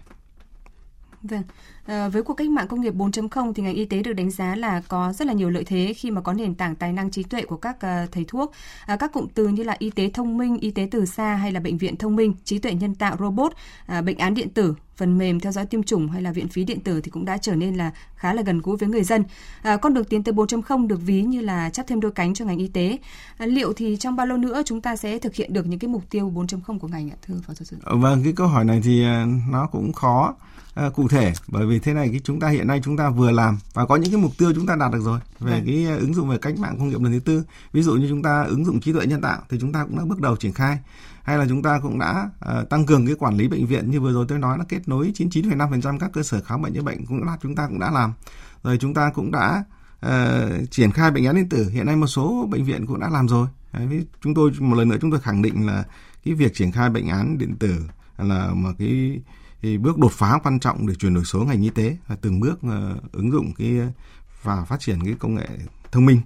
Vâng. 1.24 1.44
À, 1.86 2.10
với 2.10 2.24
cuộc 2.24 2.34
cách 2.34 2.50
mạng 2.50 2.68
công 2.68 2.82
nghiệp 2.82 2.94
4.0 2.94 3.54
thì 3.54 3.64
ngành 3.64 3.76
y 3.76 3.86
tế 3.86 4.02
được 4.02 4.14
đánh 4.14 4.32
giá 4.32 4.56
là 4.56 4.82
có 4.88 5.14
rất 5.14 5.28
là 5.28 5.34
nhiều 5.34 5.50
lợi 5.50 5.64
thế 5.64 5.94
khi 5.98 6.12
mà 6.12 6.22
có 6.22 6.34
nền 6.34 6.56
tảng 6.56 6.76
tài 6.76 6.94
năng 6.94 7.12
trí 7.12 7.24
tuệ 7.24 7.42
của 7.42 7.58
các 7.58 7.76
uh, 7.76 8.12
thầy 8.12 8.26
thuốc. 8.28 8.52
À, 8.86 8.96
các 8.96 9.14
cụm 9.14 9.28
từ 9.34 9.48
như 9.48 9.64
là 9.64 9.76
y 9.80 9.90
tế 9.90 10.10
thông 10.14 10.38
minh, 10.38 10.58
y 10.58 10.72
tế 10.72 10.88
từ 10.92 11.06
xa 11.06 11.36
hay 11.36 11.52
là 11.52 11.60
bệnh 11.60 11.78
viện 11.78 11.98
thông 11.98 12.16
minh, 12.16 12.34
trí 12.44 12.60
tuệ 12.60 12.74
nhân 12.74 12.96
tạo 12.96 13.18
robot, 13.20 13.54
à, 13.86 14.02
bệnh 14.02 14.18
án 14.18 14.34
điện 14.34 14.50
tử, 14.50 14.76
phần 14.98 15.18
mềm 15.18 15.40
theo 15.40 15.52
dõi 15.52 15.66
tiêm 15.66 15.84
chủng 15.84 16.10
hay 16.10 16.22
là 16.22 16.32
viện 16.32 16.48
phí 16.48 16.64
điện 16.64 16.80
tử 16.80 17.02
thì 17.02 17.12
cũng 17.12 17.26
đã 17.26 17.38
trở 17.38 17.56
nên 17.56 17.76
là 17.76 17.92
khá 18.16 18.34
là 18.34 18.42
gần 18.42 18.62
gũi 18.62 18.78
với 18.78 18.90
người 18.90 19.04
dân. 19.04 19.24
À, 19.62 19.78
con 19.78 19.94
đường 19.94 20.06
tiến 20.06 20.24
tới 20.24 20.34
4.0 20.34 20.88
được 20.88 21.00
ví 21.06 21.22
như 21.22 21.42
là 21.42 21.70
chắp 21.70 21.88
thêm 21.88 22.00
đôi 22.00 22.12
cánh 22.12 22.34
cho 22.34 22.46
ngành 22.46 22.58
y 22.58 22.68
tế. 22.68 22.98
À, 23.38 23.46
liệu 23.46 23.74
thì 23.74 23.98
trong 24.00 24.16
bao 24.16 24.26
lâu 24.26 24.38
nữa 24.38 24.62
chúng 24.66 24.82
ta 24.82 24.96
sẽ 24.96 25.20
thực 25.20 25.36
hiện 25.36 25.54
được 25.54 25.66
những 25.68 25.80
cái 25.80 25.88
mục 25.88 26.04
tiêu 26.10 26.32
4.0 26.36 26.80
của 26.80 26.88
ngành 26.88 27.10
ạ, 27.10 27.16
thưa 27.28 27.36
phó 27.48 27.54
giáo 27.54 27.66
sư? 27.66 27.78
Vâng, 27.84 28.24
cái 28.24 28.34
câu 28.34 28.48
hỏi 28.48 28.66
này 28.66 28.82
thì 28.84 29.06
nó 29.50 29.68
cũng 29.72 29.94
khó 29.94 30.36
uh, 30.88 30.94
cụ 30.94 31.08
thể 31.08 31.34
bởi 31.48 31.66
vì 31.66 31.80
thế 31.80 31.94
này 31.94 32.10
cái 32.12 32.22
chúng 32.24 32.40
ta 32.40 32.48
hiện 32.48 32.68
nay 32.68 32.82
chúng 32.84 32.98
ta 32.98 33.10
vừa 33.10 33.32
làm 33.32 33.58
và 33.74 33.86
có 33.86 33.96
những 33.96 34.12
cái 34.12 34.22
mục 34.22 34.32
tiêu 34.38 34.52
chúng 34.56 34.66
ta 34.66 34.76
đạt 34.76 34.92
được 34.92 35.02
rồi 35.04 35.20
về 35.40 35.54
ừ. 35.54 35.64
cái 35.66 35.88
uh, 35.96 36.00
ứng 36.00 36.14
dụng 36.14 36.30
về 36.30 36.38
cách 36.38 36.58
mạng 36.58 36.76
công 36.80 36.90
nghiệp 36.90 37.02
lần 37.02 37.14
thứ 37.14 37.20
tư 37.20 37.44
ví 37.72 37.82
dụ 37.82 37.94
như 37.94 38.06
chúng 38.10 38.24
ta 38.24 38.44
ứng 38.44 38.66
dụng 38.66 38.80
trí 38.80 38.94
tuệ 38.94 39.06
nhân 39.06 39.22
tạo 39.22 39.42
thì 39.50 39.58
chúng 39.62 39.74
ta 39.74 39.84
cũng 39.84 39.98
đã 39.98 40.06
bước 40.06 40.22
đầu 40.22 40.36
triển 40.36 40.54
khai 40.54 40.78
hay 41.26 41.38
là 41.38 41.46
chúng 41.50 41.62
ta 41.62 41.80
cũng 41.80 42.00
đã 42.00 42.30
uh, 42.52 42.70
tăng 42.70 42.86
cường 42.86 43.06
cái 43.06 43.16
quản 43.16 43.38
lý 43.38 43.48
bệnh 43.48 43.66
viện 43.66 43.92
như 43.92 44.02
vừa 44.02 44.14
rồi 44.14 44.26
tôi 44.30 44.40
nói 44.40 44.58
là 44.58 44.64
kết 44.70 44.88
nối 44.88 45.12
99,5% 45.16 46.00
các 46.00 46.12
cơ 46.14 46.24
sở 46.24 46.42
khám 46.42 46.62
bệnh 46.62 46.74
chữa 46.74 46.82
bệnh 46.82 47.06
cũng 47.06 47.24
là 47.24 47.38
chúng 47.42 47.56
ta 47.56 47.68
cũng 47.68 47.80
đã 47.80 47.92
làm. 47.92 48.14
Rồi 48.64 48.78
chúng 48.78 48.94
ta 48.94 49.12
cũng 49.16 49.32
đã 49.32 49.64
uh, 50.06 50.72
triển 50.72 50.92
khai 50.92 51.12
bệnh 51.12 51.26
án 51.26 51.36
điện 51.36 51.50
tử. 51.50 51.70
Hiện 51.70 51.86
nay 51.86 51.96
một 51.96 52.08
số 52.08 52.48
bệnh 52.52 52.64
viện 52.64 52.86
cũng 52.86 53.00
đã 53.00 53.10
làm 53.10 53.28
rồi. 53.28 53.48
Đấy, 53.74 54.06
chúng 54.22 54.34
tôi 54.34 54.52
một 54.60 54.76
lần 54.76 54.90
nữa 54.90 54.98
chúng 55.02 55.12
tôi 55.12 55.20
khẳng 55.20 55.42
định 55.42 55.66
là 55.66 55.84
cái 56.26 56.34
việc 56.34 56.54
triển 56.54 56.72
khai 56.72 56.90
bệnh 56.90 57.08
án 57.08 57.38
điện 57.38 57.56
tử 57.60 57.76
là 58.18 58.54
một 58.54 58.72
cái 58.80 59.22
thì 59.62 59.78
bước 59.78 59.98
đột 59.98 60.12
phá 60.12 60.40
quan 60.44 60.60
trọng 60.60 60.88
để 60.88 60.96
chuyển 60.96 61.14
đổi 61.14 61.26
số 61.26 61.40
ngành 61.40 61.62
y 61.62 61.70
tế 61.70 61.98
và 62.08 62.16
từng 62.22 62.40
bước 62.40 62.60
uh, 62.68 63.12
ứng 63.12 63.32
dụng 63.32 63.54
cái 63.58 63.80
và 64.44 64.66
phát 64.66 64.80
triển 64.80 65.00
cái 65.06 65.16
công 65.20 65.36
nghệ 65.36 65.48
thông 65.92 66.06
minh. 66.06 66.22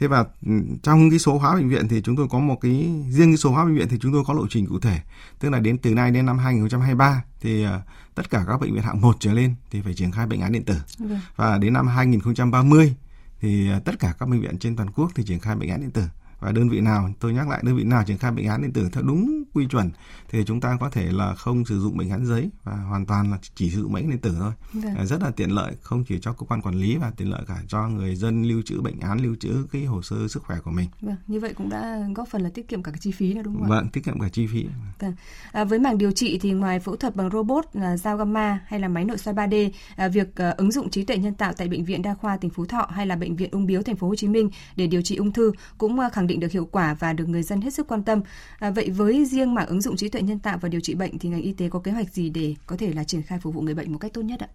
Thế 0.00 0.06
và 0.06 0.24
ừ, 0.46 0.52
trong 0.82 1.10
cái 1.10 1.18
số 1.18 1.38
hóa 1.38 1.54
bệnh 1.54 1.68
viện 1.68 1.88
thì 1.88 2.00
chúng 2.02 2.16
tôi 2.16 2.26
có 2.30 2.38
một 2.38 2.60
cái 2.60 2.72
riêng 3.10 3.30
cái 3.30 3.36
số 3.36 3.50
hóa 3.50 3.64
bệnh 3.64 3.74
viện 3.74 3.88
thì 3.88 3.98
chúng 4.00 4.12
tôi 4.12 4.24
có 4.26 4.34
lộ 4.34 4.46
trình 4.50 4.66
cụ 4.66 4.78
thể, 4.78 5.00
tức 5.38 5.50
là 5.50 5.60
đến 5.60 5.78
từ 5.78 5.94
nay 5.94 6.10
đến 6.10 6.26
năm 6.26 6.38
2023 6.38 7.22
thì 7.40 7.66
uh, 7.66 7.70
tất 8.14 8.30
cả 8.30 8.44
các 8.48 8.60
bệnh 8.60 8.74
viện 8.74 8.82
hạng 8.82 9.00
1 9.00 9.16
trở 9.20 9.32
lên 9.32 9.54
thì 9.70 9.80
phải 9.80 9.94
triển 9.94 10.12
khai 10.12 10.26
bệnh 10.26 10.40
án 10.40 10.52
điện 10.52 10.64
tử. 10.64 10.76
Okay. 11.00 11.18
Và 11.36 11.58
đến 11.58 11.72
năm 11.72 11.86
2030 11.86 12.94
thì 13.40 13.70
uh, 13.76 13.84
tất 13.84 13.98
cả 13.98 14.14
các 14.18 14.28
bệnh 14.28 14.40
viện 14.40 14.58
trên 14.58 14.76
toàn 14.76 14.90
quốc 14.90 15.10
thì 15.14 15.24
triển 15.24 15.38
khai 15.38 15.56
bệnh 15.56 15.70
án 15.70 15.80
điện 15.80 15.90
tử 15.90 16.02
và 16.40 16.52
đơn 16.52 16.68
vị 16.68 16.80
nào 16.80 17.10
tôi 17.20 17.32
nhắc 17.32 17.48
lại 17.48 17.60
đơn 17.64 17.76
vị 17.76 17.84
nào 17.84 18.04
triển 18.06 18.18
khai 18.18 18.30
bệnh 18.30 18.46
án 18.46 18.62
điện 18.62 18.72
tử 18.72 18.88
theo 18.92 19.02
đúng 19.02 19.42
quy 19.54 19.66
chuẩn 19.66 19.90
thì 20.28 20.44
chúng 20.46 20.60
ta 20.60 20.76
có 20.80 20.90
thể 20.90 21.12
là 21.12 21.34
không 21.34 21.64
sử 21.64 21.80
dụng 21.80 21.96
bệnh 21.96 22.10
án 22.10 22.26
giấy 22.26 22.50
và 22.64 22.76
hoàn 22.76 23.06
toàn 23.06 23.30
là 23.30 23.38
chỉ 23.54 23.70
sử 23.70 23.82
dụng 23.82 23.92
bệnh 23.92 24.02
án 24.02 24.10
điện 24.10 24.20
tử 24.20 24.36
thôi 24.38 24.52
vâng. 24.72 25.06
rất 25.06 25.22
là 25.22 25.30
tiện 25.30 25.50
lợi 25.50 25.72
không 25.82 26.04
chỉ 26.04 26.18
cho 26.20 26.32
cơ 26.32 26.46
quan 26.46 26.62
quản 26.62 26.74
lý 26.74 26.96
và 26.96 27.12
tiện 27.16 27.30
lợi 27.30 27.42
cả 27.46 27.62
cho 27.68 27.88
người 27.88 28.16
dân 28.16 28.42
lưu 28.42 28.62
trữ 28.62 28.80
bệnh 28.80 29.00
án 29.00 29.20
lưu 29.20 29.36
trữ 29.40 29.66
cái 29.72 29.84
hồ 29.84 30.02
sơ 30.02 30.28
sức 30.28 30.42
khỏe 30.42 30.56
của 30.64 30.70
mình 30.70 30.88
vâng, 31.00 31.16
như 31.26 31.40
vậy 31.40 31.54
cũng 31.54 31.68
đã 31.68 31.98
góp 32.14 32.28
phần 32.28 32.42
là 32.42 32.50
tiết 32.54 32.68
kiệm 32.68 32.82
cả 32.82 32.90
cái 32.90 32.98
chi 33.00 33.12
phí 33.12 33.34
nữa 33.34 33.42
đúng 33.44 33.54
không 33.58 33.68
vâng 33.68 33.88
tiết 33.88 34.04
kiệm 34.04 34.20
cả 34.20 34.28
chi 34.28 34.46
phí 34.46 34.66
vâng. 35.00 35.12
à, 35.52 35.64
với 35.64 35.78
mảng 35.78 35.98
điều 35.98 36.12
trị 36.12 36.38
thì 36.42 36.52
ngoài 36.52 36.80
phẫu 36.80 36.96
thuật 36.96 37.16
bằng 37.16 37.30
robot 37.30 37.64
là 37.72 37.96
dao 37.96 38.16
gamma 38.16 38.60
hay 38.66 38.80
là 38.80 38.88
máy 38.88 39.04
nội 39.04 39.18
soi 39.18 39.34
3D 39.34 39.70
à, 39.96 40.08
việc 40.08 40.36
à, 40.36 40.50
ứng 40.50 40.72
dụng 40.72 40.90
trí 40.90 41.04
tuệ 41.04 41.16
nhân 41.16 41.34
tạo 41.34 41.52
tại 41.56 41.68
bệnh 41.68 41.84
viện 41.84 42.02
đa 42.02 42.14
khoa 42.14 42.36
tỉnh 42.36 42.50
Phú 42.50 42.66
Thọ 42.66 42.88
hay 42.90 43.06
là 43.06 43.16
bệnh 43.16 43.36
viện 43.36 43.50
ung 43.52 43.66
biếu 43.66 43.82
thành 43.82 43.96
phố 43.96 44.08
Hồ 44.08 44.14
Chí 44.14 44.28
Minh 44.28 44.50
để 44.76 44.86
điều 44.86 45.02
trị 45.02 45.16
ung 45.16 45.32
thư 45.32 45.52
cũng 45.78 46.00
à, 46.00 46.08
khẳng 46.26 46.28
định 46.28 46.40
được 46.40 46.52
hiệu 46.52 46.68
quả 46.72 46.94
và 46.94 47.12
được 47.12 47.28
người 47.28 47.42
dân 47.42 47.60
hết 47.60 47.74
sức 47.74 47.86
quan 47.88 48.02
tâm. 48.02 48.20
À, 48.58 48.70
vậy 48.70 48.90
với 48.90 49.24
riêng 49.24 49.54
mảng 49.54 49.66
ứng 49.66 49.80
dụng 49.80 49.96
trí 49.96 50.08
tuệ 50.08 50.22
nhân 50.22 50.38
tạo 50.38 50.58
và 50.60 50.68
điều 50.68 50.80
trị 50.80 50.94
bệnh 50.94 51.18
thì 51.18 51.28
ngành 51.28 51.42
y 51.42 51.52
tế 51.52 51.68
có 51.68 51.78
kế 51.78 51.92
hoạch 51.92 52.12
gì 52.12 52.30
để 52.30 52.54
có 52.66 52.76
thể 52.76 52.92
là 52.92 53.04
triển 53.04 53.22
khai 53.22 53.38
phục 53.38 53.54
vụ 53.54 53.60
người 53.60 53.74
bệnh 53.74 53.92
một 53.92 53.98
cách 53.98 54.12
tốt 54.14 54.22
nhất 54.22 54.40
ạ? 54.40 54.48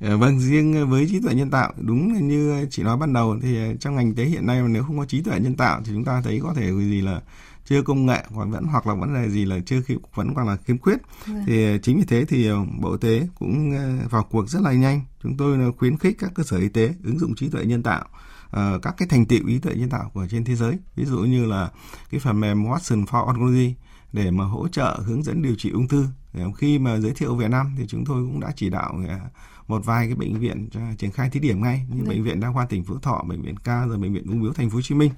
À, 0.00 0.16
vâng, 0.16 0.40
riêng 0.40 0.90
với 0.90 1.06
trí 1.10 1.20
tuệ 1.20 1.34
nhân 1.34 1.50
tạo 1.50 1.72
đúng 1.78 2.28
như 2.28 2.66
chị 2.70 2.82
nói 2.82 2.96
ban 2.96 3.12
đầu 3.12 3.36
thì 3.42 3.58
trong 3.80 3.94
ngành 3.94 4.06
y 4.06 4.14
tế 4.16 4.24
hiện 4.24 4.46
nay 4.46 4.62
mà 4.62 4.68
nếu 4.68 4.82
không 4.82 4.98
có 4.98 5.04
trí 5.04 5.22
tuệ 5.22 5.40
nhân 5.40 5.54
tạo 5.56 5.80
thì 5.84 5.92
chúng 5.94 6.04
ta 6.04 6.20
thấy 6.24 6.40
có 6.42 6.54
thể 6.54 6.72
gì 6.72 7.00
là 7.00 7.20
chưa 7.64 7.82
công 7.82 8.06
nghệ 8.06 8.24
còn 8.36 8.50
vẫn 8.50 8.64
hoặc 8.64 8.86
là 8.86 8.94
vấn 8.94 9.14
đề 9.14 9.30
gì 9.30 9.44
là 9.44 9.58
chưa 9.66 9.80
vẫn 10.14 10.34
còn 10.34 10.46
là 10.46 10.56
khiếm 10.56 10.78
khuyết 10.78 10.98
ừ. 11.26 11.32
thì 11.46 11.78
chính 11.82 11.98
vì 11.98 12.04
thế 12.04 12.24
thì 12.24 12.48
bộ 12.80 12.92
y 12.92 12.98
tế 13.00 13.26
cũng 13.34 13.72
vào 14.10 14.26
cuộc 14.30 14.48
rất 14.48 14.62
là 14.62 14.72
nhanh 14.72 15.00
chúng 15.22 15.36
tôi 15.36 15.72
khuyến 15.72 15.98
khích 15.98 16.16
các 16.18 16.30
cơ 16.34 16.42
sở 16.42 16.56
y 16.56 16.68
tế 16.68 16.94
ứng 17.04 17.18
dụng 17.18 17.34
trí 17.34 17.48
tuệ 17.48 17.64
nhân 17.64 17.82
tạo 17.82 18.04
uh, 18.56 18.82
các 18.82 18.94
cái 18.98 19.08
thành 19.08 19.26
tựu 19.26 19.46
ý 19.46 19.58
tuệ 19.58 19.74
nhân 19.74 19.90
tạo 19.90 20.10
của 20.14 20.26
trên 20.30 20.44
thế 20.44 20.54
giới. 20.54 20.78
Ví 20.96 21.04
dụ 21.04 21.18
như 21.18 21.46
là 21.46 21.70
cái 22.10 22.20
phần 22.20 22.40
mềm 22.40 22.64
Watson 22.64 23.04
for 23.04 23.24
Oncology 23.24 23.74
để 24.12 24.30
mà 24.30 24.44
hỗ 24.44 24.68
trợ 24.68 25.00
hướng 25.06 25.22
dẫn 25.22 25.42
điều 25.42 25.54
trị 25.54 25.70
ung 25.70 25.88
thư. 25.88 26.06
Khi 26.56 26.78
mà 26.78 26.98
giới 26.98 27.12
thiệu 27.14 27.36
Việt 27.36 27.50
Nam 27.50 27.74
thì 27.78 27.84
chúng 27.88 28.04
tôi 28.04 28.16
cũng 28.16 28.40
đã 28.40 28.52
chỉ 28.56 28.70
đạo 28.70 29.00
ờ, 29.08 29.18
một 29.68 29.84
vài 29.84 30.06
cái 30.06 30.14
bệnh 30.14 30.38
viện 30.38 30.68
cho 30.72 30.80
triển 30.98 31.10
khai 31.10 31.30
thí 31.30 31.40
điểm 31.40 31.62
ngay. 31.62 31.86
Như 31.88 32.00
Đấy. 32.00 32.08
bệnh 32.08 32.24
viện 32.24 32.40
đa 32.40 32.52
khoa 32.52 32.66
tỉnh 32.66 32.84
Phú 32.84 32.98
Thọ, 33.02 33.22
bệnh 33.28 33.42
viện 33.42 33.56
Ca 33.56 33.86
rồi 33.86 33.98
bệnh 33.98 34.14
viện 34.14 34.26
ung 34.26 34.42
biếu 34.42 34.52
thành 34.52 34.70
phố 34.70 34.74
Hồ 34.74 34.82
Chí 34.82 34.94
Minh. 34.94 35.12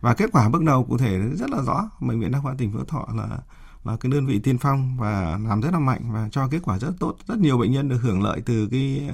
Và 0.00 0.14
kết 0.14 0.30
quả 0.32 0.48
bước 0.48 0.62
đầu 0.62 0.84
cụ 0.84 0.98
thể 0.98 1.18
rất 1.18 1.50
là 1.50 1.62
rõ. 1.62 1.90
Bệnh 2.00 2.20
viện 2.20 2.30
đa 2.30 2.40
khoa 2.40 2.54
tỉnh 2.58 2.72
Phú 2.72 2.84
Thọ 2.84 3.08
là 3.14 3.38
là 3.84 3.96
cái 3.96 4.12
đơn 4.12 4.26
vị 4.26 4.38
tiên 4.38 4.58
phong 4.58 4.96
và 4.96 5.38
làm 5.48 5.60
rất 5.60 5.72
là 5.72 5.78
mạnh 5.78 6.12
và 6.12 6.28
cho 6.32 6.48
kết 6.48 6.58
quả 6.62 6.78
rất 6.78 6.92
tốt. 7.00 7.16
Rất 7.26 7.38
nhiều 7.38 7.58
bệnh 7.58 7.72
nhân 7.72 7.88
được 7.88 7.98
hưởng 8.02 8.22
lợi 8.22 8.42
từ 8.46 8.68
cái 8.70 9.10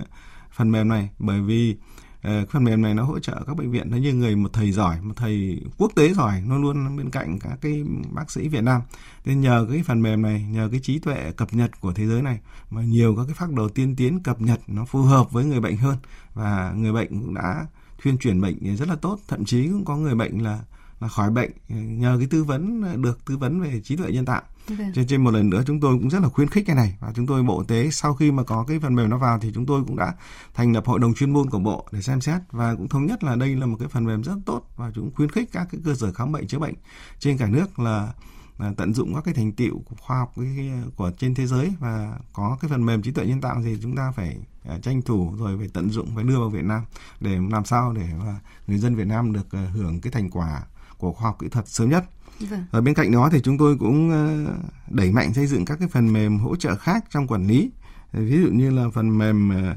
phần 0.52 0.70
mềm 0.70 0.88
này. 0.88 1.10
Bởi 1.18 1.40
vì 1.40 1.76
Ờ, 2.24 2.46
phần 2.50 2.64
mềm 2.64 2.82
này 2.82 2.94
nó 2.94 3.04
hỗ 3.04 3.18
trợ 3.18 3.42
các 3.46 3.56
bệnh 3.56 3.70
viện, 3.70 3.90
nó 3.90 3.96
như 3.96 4.14
người 4.14 4.36
một 4.36 4.52
thầy 4.52 4.72
giỏi, 4.72 5.00
một 5.02 5.14
thầy 5.16 5.60
quốc 5.78 5.92
tế 5.96 6.14
giỏi, 6.14 6.42
nó 6.46 6.58
luôn 6.58 6.96
bên 6.96 7.10
cạnh 7.10 7.38
các 7.38 7.58
cái 7.60 7.84
bác 8.10 8.30
sĩ 8.30 8.48
Việt 8.48 8.64
Nam. 8.64 8.80
Nên 9.24 9.40
nhờ 9.40 9.66
cái 9.70 9.82
phần 9.86 10.02
mềm 10.02 10.22
này, 10.22 10.46
nhờ 10.50 10.68
cái 10.70 10.80
trí 10.82 10.98
tuệ 10.98 11.32
cập 11.36 11.54
nhật 11.54 11.80
của 11.80 11.92
thế 11.92 12.06
giới 12.06 12.22
này, 12.22 12.38
mà 12.70 12.82
nhiều 12.82 13.16
các 13.16 13.22
cái 13.26 13.34
phác 13.34 13.52
đồ 13.52 13.68
tiên 13.68 13.96
tiến 13.96 14.22
cập 14.22 14.40
nhật 14.40 14.60
nó 14.66 14.84
phù 14.84 15.02
hợp 15.02 15.32
với 15.32 15.44
người 15.44 15.60
bệnh 15.60 15.76
hơn. 15.76 15.96
Và 16.34 16.72
người 16.76 16.92
bệnh 16.92 17.08
cũng 17.08 17.34
đã 17.34 17.66
thuyên 18.02 18.18
chuyển 18.18 18.40
bệnh 18.40 18.76
rất 18.76 18.88
là 18.88 18.96
tốt, 18.96 19.18
thậm 19.28 19.44
chí 19.44 19.68
cũng 19.68 19.84
có 19.84 19.96
người 19.96 20.14
bệnh 20.14 20.42
là 20.42 20.60
là 21.00 21.08
khỏi 21.08 21.30
bệnh. 21.30 21.50
Nhờ 21.98 22.16
cái 22.18 22.28
tư 22.30 22.44
vấn, 22.44 22.84
được 23.02 23.24
tư 23.24 23.36
vấn 23.36 23.60
về 23.60 23.80
trí 23.84 23.96
tuệ 23.96 24.12
nhân 24.12 24.24
tạo. 24.24 24.42
Vâng. 24.68 24.92
Trên 24.94 25.06
trên 25.06 25.24
một 25.24 25.30
lần 25.30 25.50
nữa 25.50 25.62
chúng 25.66 25.80
tôi 25.80 25.94
cũng 25.94 26.10
rất 26.10 26.22
là 26.22 26.28
khuyến 26.28 26.48
khích 26.48 26.66
cái 26.66 26.76
này 26.76 26.96
và 27.00 27.12
chúng 27.14 27.26
tôi 27.26 27.42
bộ 27.42 27.60
y 27.60 27.66
tế 27.68 27.90
sau 27.90 28.14
khi 28.14 28.32
mà 28.32 28.42
có 28.42 28.64
cái 28.68 28.78
phần 28.78 28.94
mềm 28.94 29.10
nó 29.10 29.18
vào 29.18 29.38
thì 29.38 29.50
chúng 29.54 29.66
tôi 29.66 29.84
cũng 29.86 29.96
đã 29.96 30.14
thành 30.54 30.72
lập 30.72 30.86
hội 30.86 30.98
đồng 30.98 31.14
chuyên 31.14 31.32
môn 31.32 31.50
của 31.50 31.58
bộ 31.58 31.88
để 31.92 32.02
xem 32.02 32.20
xét 32.20 32.40
và 32.50 32.74
cũng 32.74 32.88
thống 32.88 33.06
nhất 33.06 33.24
là 33.24 33.36
đây 33.36 33.56
là 33.56 33.66
một 33.66 33.76
cái 33.80 33.88
phần 33.88 34.04
mềm 34.04 34.22
rất 34.22 34.34
tốt 34.46 34.70
và 34.76 34.90
chúng 34.94 35.10
khuyến 35.14 35.30
khích 35.30 35.48
các 35.52 35.68
cái 35.72 35.80
cơ 35.84 35.94
sở 35.94 36.12
khám 36.12 36.32
bệnh 36.32 36.46
chữa 36.46 36.58
bệnh 36.58 36.74
trên 37.18 37.38
cả 37.38 37.48
nước 37.48 37.78
là 37.78 38.12
là 38.58 38.72
tận 38.76 38.94
dụng 38.94 39.14
các 39.14 39.24
cái 39.24 39.34
thành 39.34 39.52
tiệu 39.52 39.82
của 39.84 39.96
khoa 40.00 40.18
học 40.18 40.32
cái, 40.36 40.70
của 40.96 41.10
trên 41.18 41.34
thế 41.34 41.46
giới 41.46 41.72
và 41.80 42.18
có 42.32 42.58
cái 42.60 42.68
phần 42.68 42.86
mềm 42.86 43.02
trí 43.02 43.10
tuệ 43.10 43.26
nhân 43.26 43.40
tạo 43.40 43.60
thì 43.64 43.78
chúng 43.82 43.96
ta 43.96 44.12
phải 44.16 44.38
uh, 44.74 44.82
tranh 44.82 45.02
thủ 45.02 45.34
rồi 45.38 45.58
phải 45.58 45.68
tận 45.72 45.90
dụng 45.90 46.08
phải 46.14 46.24
đưa 46.24 46.38
vào 46.38 46.50
Việt 46.50 46.64
Nam 46.64 46.82
để 47.20 47.38
làm 47.50 47.64
sao 47.64 47.92
để 47.92 48.06
mà 48.18 48.40
người 48.66 48.78
dân 48.78 48.94
Việt 48.94 49.06
Nam 49.06 49.32
được 49.32 49.46
uh, 49.46 49.74
hưởng 49.74 50.00
cái 50.00 50.12
thành 50.12 50.30
quả 50.30 50.62
của 50.98 51.12
khoa 51.12 51.28
học 51.28 51.36
kỹ 51.40 51.48
thuật 51.48 51.68
sớm 51.68 51.90
nhất. 51.90 52.04
Vâng. 52.40 52.64
Và 52.70 52.80
bên 52.80 52.94
cạnh 52.94 53.12
đó 53.12 53.28
thì 53.32 53.40
chúng 53.40 53.58
tôi 53.58 53.76
cũng 53.78 54.10
ờ, 54.10 54.54
đẩy 54.90 55.12
mạnh 55.12 55.34
xây 55.34 55.46
dựng 55.46 55.64
các 55.64 55.78
cái 55.78 55.88
phần 55.88 56.12
mềm 56.12 56.38
hỗ 56.38 56.56
trợ 56.56 56.76
khác 56.76 57.04
trong 57.10 57.26
quản 57.26 57.46
lý. 57.46 57.70
Ví 58.12 58.42
dụ 58.42 58.48
như 58.52 58.70
là 58.70 58.90
phần 58.94 59.18
mềm 59.18 59.50
ờ, 59.50 59.76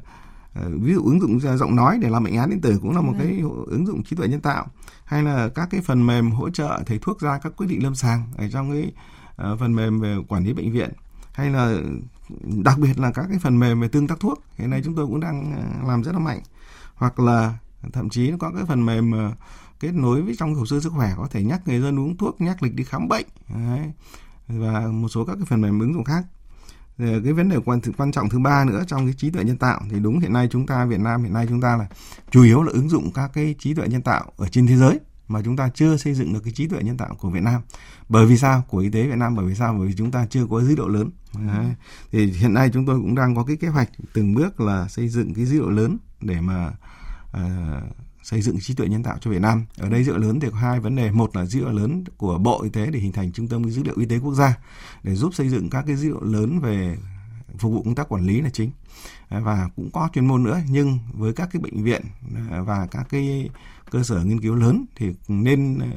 ờ, 0.54 0.70
ví 0.82 0.94
dụ 0.94 1.04
ứng 1.04 1.22
dụng 1.22 1.58
giọng 1.58 1.76
nói 1.76 1.98
để 2.02 2.10
làm 2.10 2.24
bệnh 2.24 2.38
án 2.38 2.50
điện 2.50 2.62
tử 2.62 2.80
cũng 2.82 2.96
là 2.96 3.02
một 3.02 3.14
vâng. 3.18 3.28
cái 3.28 3.40
ứng 3.68 3.88
dụng 3.88 4.04
trí 4.04 4.16
tuệ 4.16 4.28
nhân 4.28 4.42
tạo 4.42 4.68
hay 5.06 5.24
là 5.24 5.50
các 5.50 5.68
cái 5.72 5.82
phần 5.82 6.06
mềm 6.06 6.32
hỗ 6.32 6.50
trợ 6.50 6.84
thầy 6.86 7.00
thuốc 7.02 7.20
ra 7.20 7.40
các 7.44 7.54
quyết 7.58 7.68
định 7.68 7.84
lâm 7.84 7.96
sàng 7.96 8.28
ở 8.38 8.50
trong 8.50 8.72
cái 8.72 8.92
phần 9.60 9.76
mềm 9.76 10.00
về 10.00 10.18
quản 10.28 10.44
lý 10.44 10.54
bệnh 10.54 10.72
viện 10.72 10.90
hay 11.34 11.50
là 11.50 11.78
đặc 12.64 12.80
biệt 12.80 13.00
là 13.00 13.12
các 13.12 13.26
cái 13.30 13.40
phần 13.40 13.60
mềm 13.60 13.82
về 13.82 13.88
tương 13.88 14.08
tác 14.08 14.20
thuốc 14.20 14.44
hiện 14.58 14.70
nay 14.70 14.82
chúng 14.86 14.96
tôi 14.96 15.08
cũng 15.08 15.20
đang 15.20 15.54
làm 15.88 16.04
rất 16.04 16.12
là 16.12 16.20
mạnh 16.20 16.40
hoặc 16.96 17.20
là 17.20 17.58
thậm 17.94 18.10
chí 18.10 18.32
có 18.40 18.52
cái 18.56 18.66
phần 18.68 18.86
mềm 18.86 19.14
kết 19.80 19.94
nối 19.94 20.22
với 20.22 20.36
trong 20.36 20.56
hồ 20.56 20.66
sơ 20.66 20.80
sức 20.80 20.94
khỏe 20.96 21.14
có 21.18 21.28
thể 21.32 21.44
nhắc 21.44 21.68
người 21.68 21.80
dân 21.80 22.00
uống 22.00 22.18
thuốc 22.18 22.42
nhắc 22.42 22.64
lịch 22.64 22.76
đi 22.76 22.84
khám 22.84 23.08
bệnh 23.08 23.26
Đấy. 23.50 23.92
và 24.48 24.88
một 24.88 25.08
số 25.08 25.26
các 25.26 25.36
cái 25.36 25.46
phần 25.46 25.62
mềm 25.62 25.80
ứng 25.80 25.94
dụng 25.94 26.04
khác 26.04 26.26
cái 26.98 27.34
vấn 27.34 27.50
đề 27.50 27.58
quan 27.66 27.80
quan 27.98 28.12
trọng 28.12 28.30
thứ 28.30 28.40
ba 28.40 28.66
nữa 28.66 28.84
trong 28.88 29.06
cái 29.06 29.14
trí 29.18 29.30
tuệ 29.30 29.44
nhân 29.44 29.58
tạo 29.58 29.82
thì 29.92 30.00
đúng 30.00 30.20
hiện 30.20 30.34
nay 30.34 30.48
chúng 30.52 30.66
ta 30.66 30.86
Việt 30.86 31.00
Nam 31.00 31.24
hiện 31.24 31.34
nay 31.34 31.46
chúng 31.50 31.62
ta 31.62 31.78
là 31.78 31.88
chủ 32.32 32.44
yếu 32.44 32.64
là 32.64 32.72
ứng 32.74 32.90
dụng 32.90 33.12
các 33.14 33.32
cái 33.34 33.56
trí 33.60 33.74
tuệ 33.74 33.88
nhân 33.88 34.02
tạo 34.02 34.32
ở 34.38 34.48
trên 34.48 34.68
thế 34.68 34.78
giới 34.78 35.00
mà 35.28 35.42
chúng 35.46 35.56
ta 35.56 35.70
chưa 35.70 35.98
xây 35.98 36.14
dựng 36.14 36.34
được 36.34 36.40
cái 36.44 36.54
trí 36.54 36.68
tuệ 36.68 36.84
nhân 36.84 36.98
tạo 36.98 37.16
của 37.20 37.30
Việt 37.30 37.44
Nam. 37.44 37.62
Bởi 38.10 38.26
vì 38.26 38.38
sao? 38.38 38.64
Của 38.68 38.78
y 38.78 38.90
tế 38.90 39.04
Việt 39.04 39.18
Nam 39.18 39.36
bởi 39.36 39.46
vì 39.46 39.56
sao? 39.56 39.76
Bởi 39.78 39.88
vì 39.88 39.94
chúng 39.98 40.12
ta 40.12 40.26
chưa 40.30 40.46
có 40.50 40.62
dữ 40.62 40.76
liệu 40.76 40.88
lớn. 40.88 41.10
Đấy. 41.48 41.66
Thì 42.12 42.26
hiện 42.26 42.54
nay 42.54 42.70
chúng 42.74 42.86
tôi 42.86 43.00
cũng 43.00 43.16
đang 43.16 43.36
có 43.36 43.44
cái 43.44 43.58
kế 43.58 43.68
hoạch 43.68 43.90
từng 44.14 44.34
bước 44.34 44.62
là 44.62 44.88
xây 44.88 45.08
dựng 45.10 45.34
cái 45.34 45.46
dữ 45.46 45.60
liệu 45.60 45.70
lớn 45.70 45.98
để 46.22 46.42
mà 46.42 46.72
uh, 47.28 48.07
xây 48.30 48.42
dựng 48.42 48.60
trí 48.60 48.74
tuệ 48.74 48.88
nhân 48.88 49.04
tạo 49.04 49.18
cho 49.22 49.32
Việt 49.32 49.42
Nam. 49.42 49.66
Ở 49.78 49.90
đây 49.90 50.04
dữ 50.04 50.12
liệu 50.12 50.22
lớn 50.22 50.40
thì 50.40 50.48
có 50.52 50.58
hai 50.58 50.80
vấn 50.80 50.96
đề, 50.96 51.12
một 51.12 51.36
là 51.36 51.46
dữ 51.46 51.60
liệu 51.60 51.72
lớn 51.72 52.04
của 52.18 52.38
Bộ 52.38 52.64
Y 52.64 52.70
tế 52.70 52.92
để 52.92 53.00
hình 53.00 53.12
thành 53.12 53.32
trung 53.32 53.48
tâm 53.48 53.70
dữ 53.70 53.84
liệu 53.84 53.96
y 53.98 54.06
tế 54.06 54.20
quốc 54.20 54.34
gia 54.34 54.58
để 55.04 55.16
giúp 55.16 55.36
xây 55.36 55.50
dựng 55.50 55.70
các 55.70 55.84
cái 55.88 55.96
dữ 55.96 56.08
liệu 56.10 56.24
lớn 56.24 56.60
về 56.60 56.98
phục 57.58 57.74
vụ 57.74 57.84
công 57.84 57.96
tác 57.96 58.10
quản 58.10 58.26
lý 58.26 58.42
là 58.42 58.50
chính 58.50 58.72
và 59.30 59.70
cũng 59.76 59.90
có 59.94 60.10
chuyên 60.14 60.28
môn 60.28 60.44
nữa 60.44 60.62
nhưng 60.70 61.00
với 61.14 61.34
các 61.34 61.50
cái 61.52 61.62
bệnh 61.62 61.84
viện 61.84 62.02
à, 62.52 62.62
và 62.62 62.88
các 62.92 63.08
cái 63.10 63.50
cơ 63.92 64.04
sở 64.04 64.24
nghiên 64.24 64.42
cứu 64.42 64.56
lớn 64.56 64.86
thì 64.96 65.14
nên 65.28 65.80
à, 65.80 65.88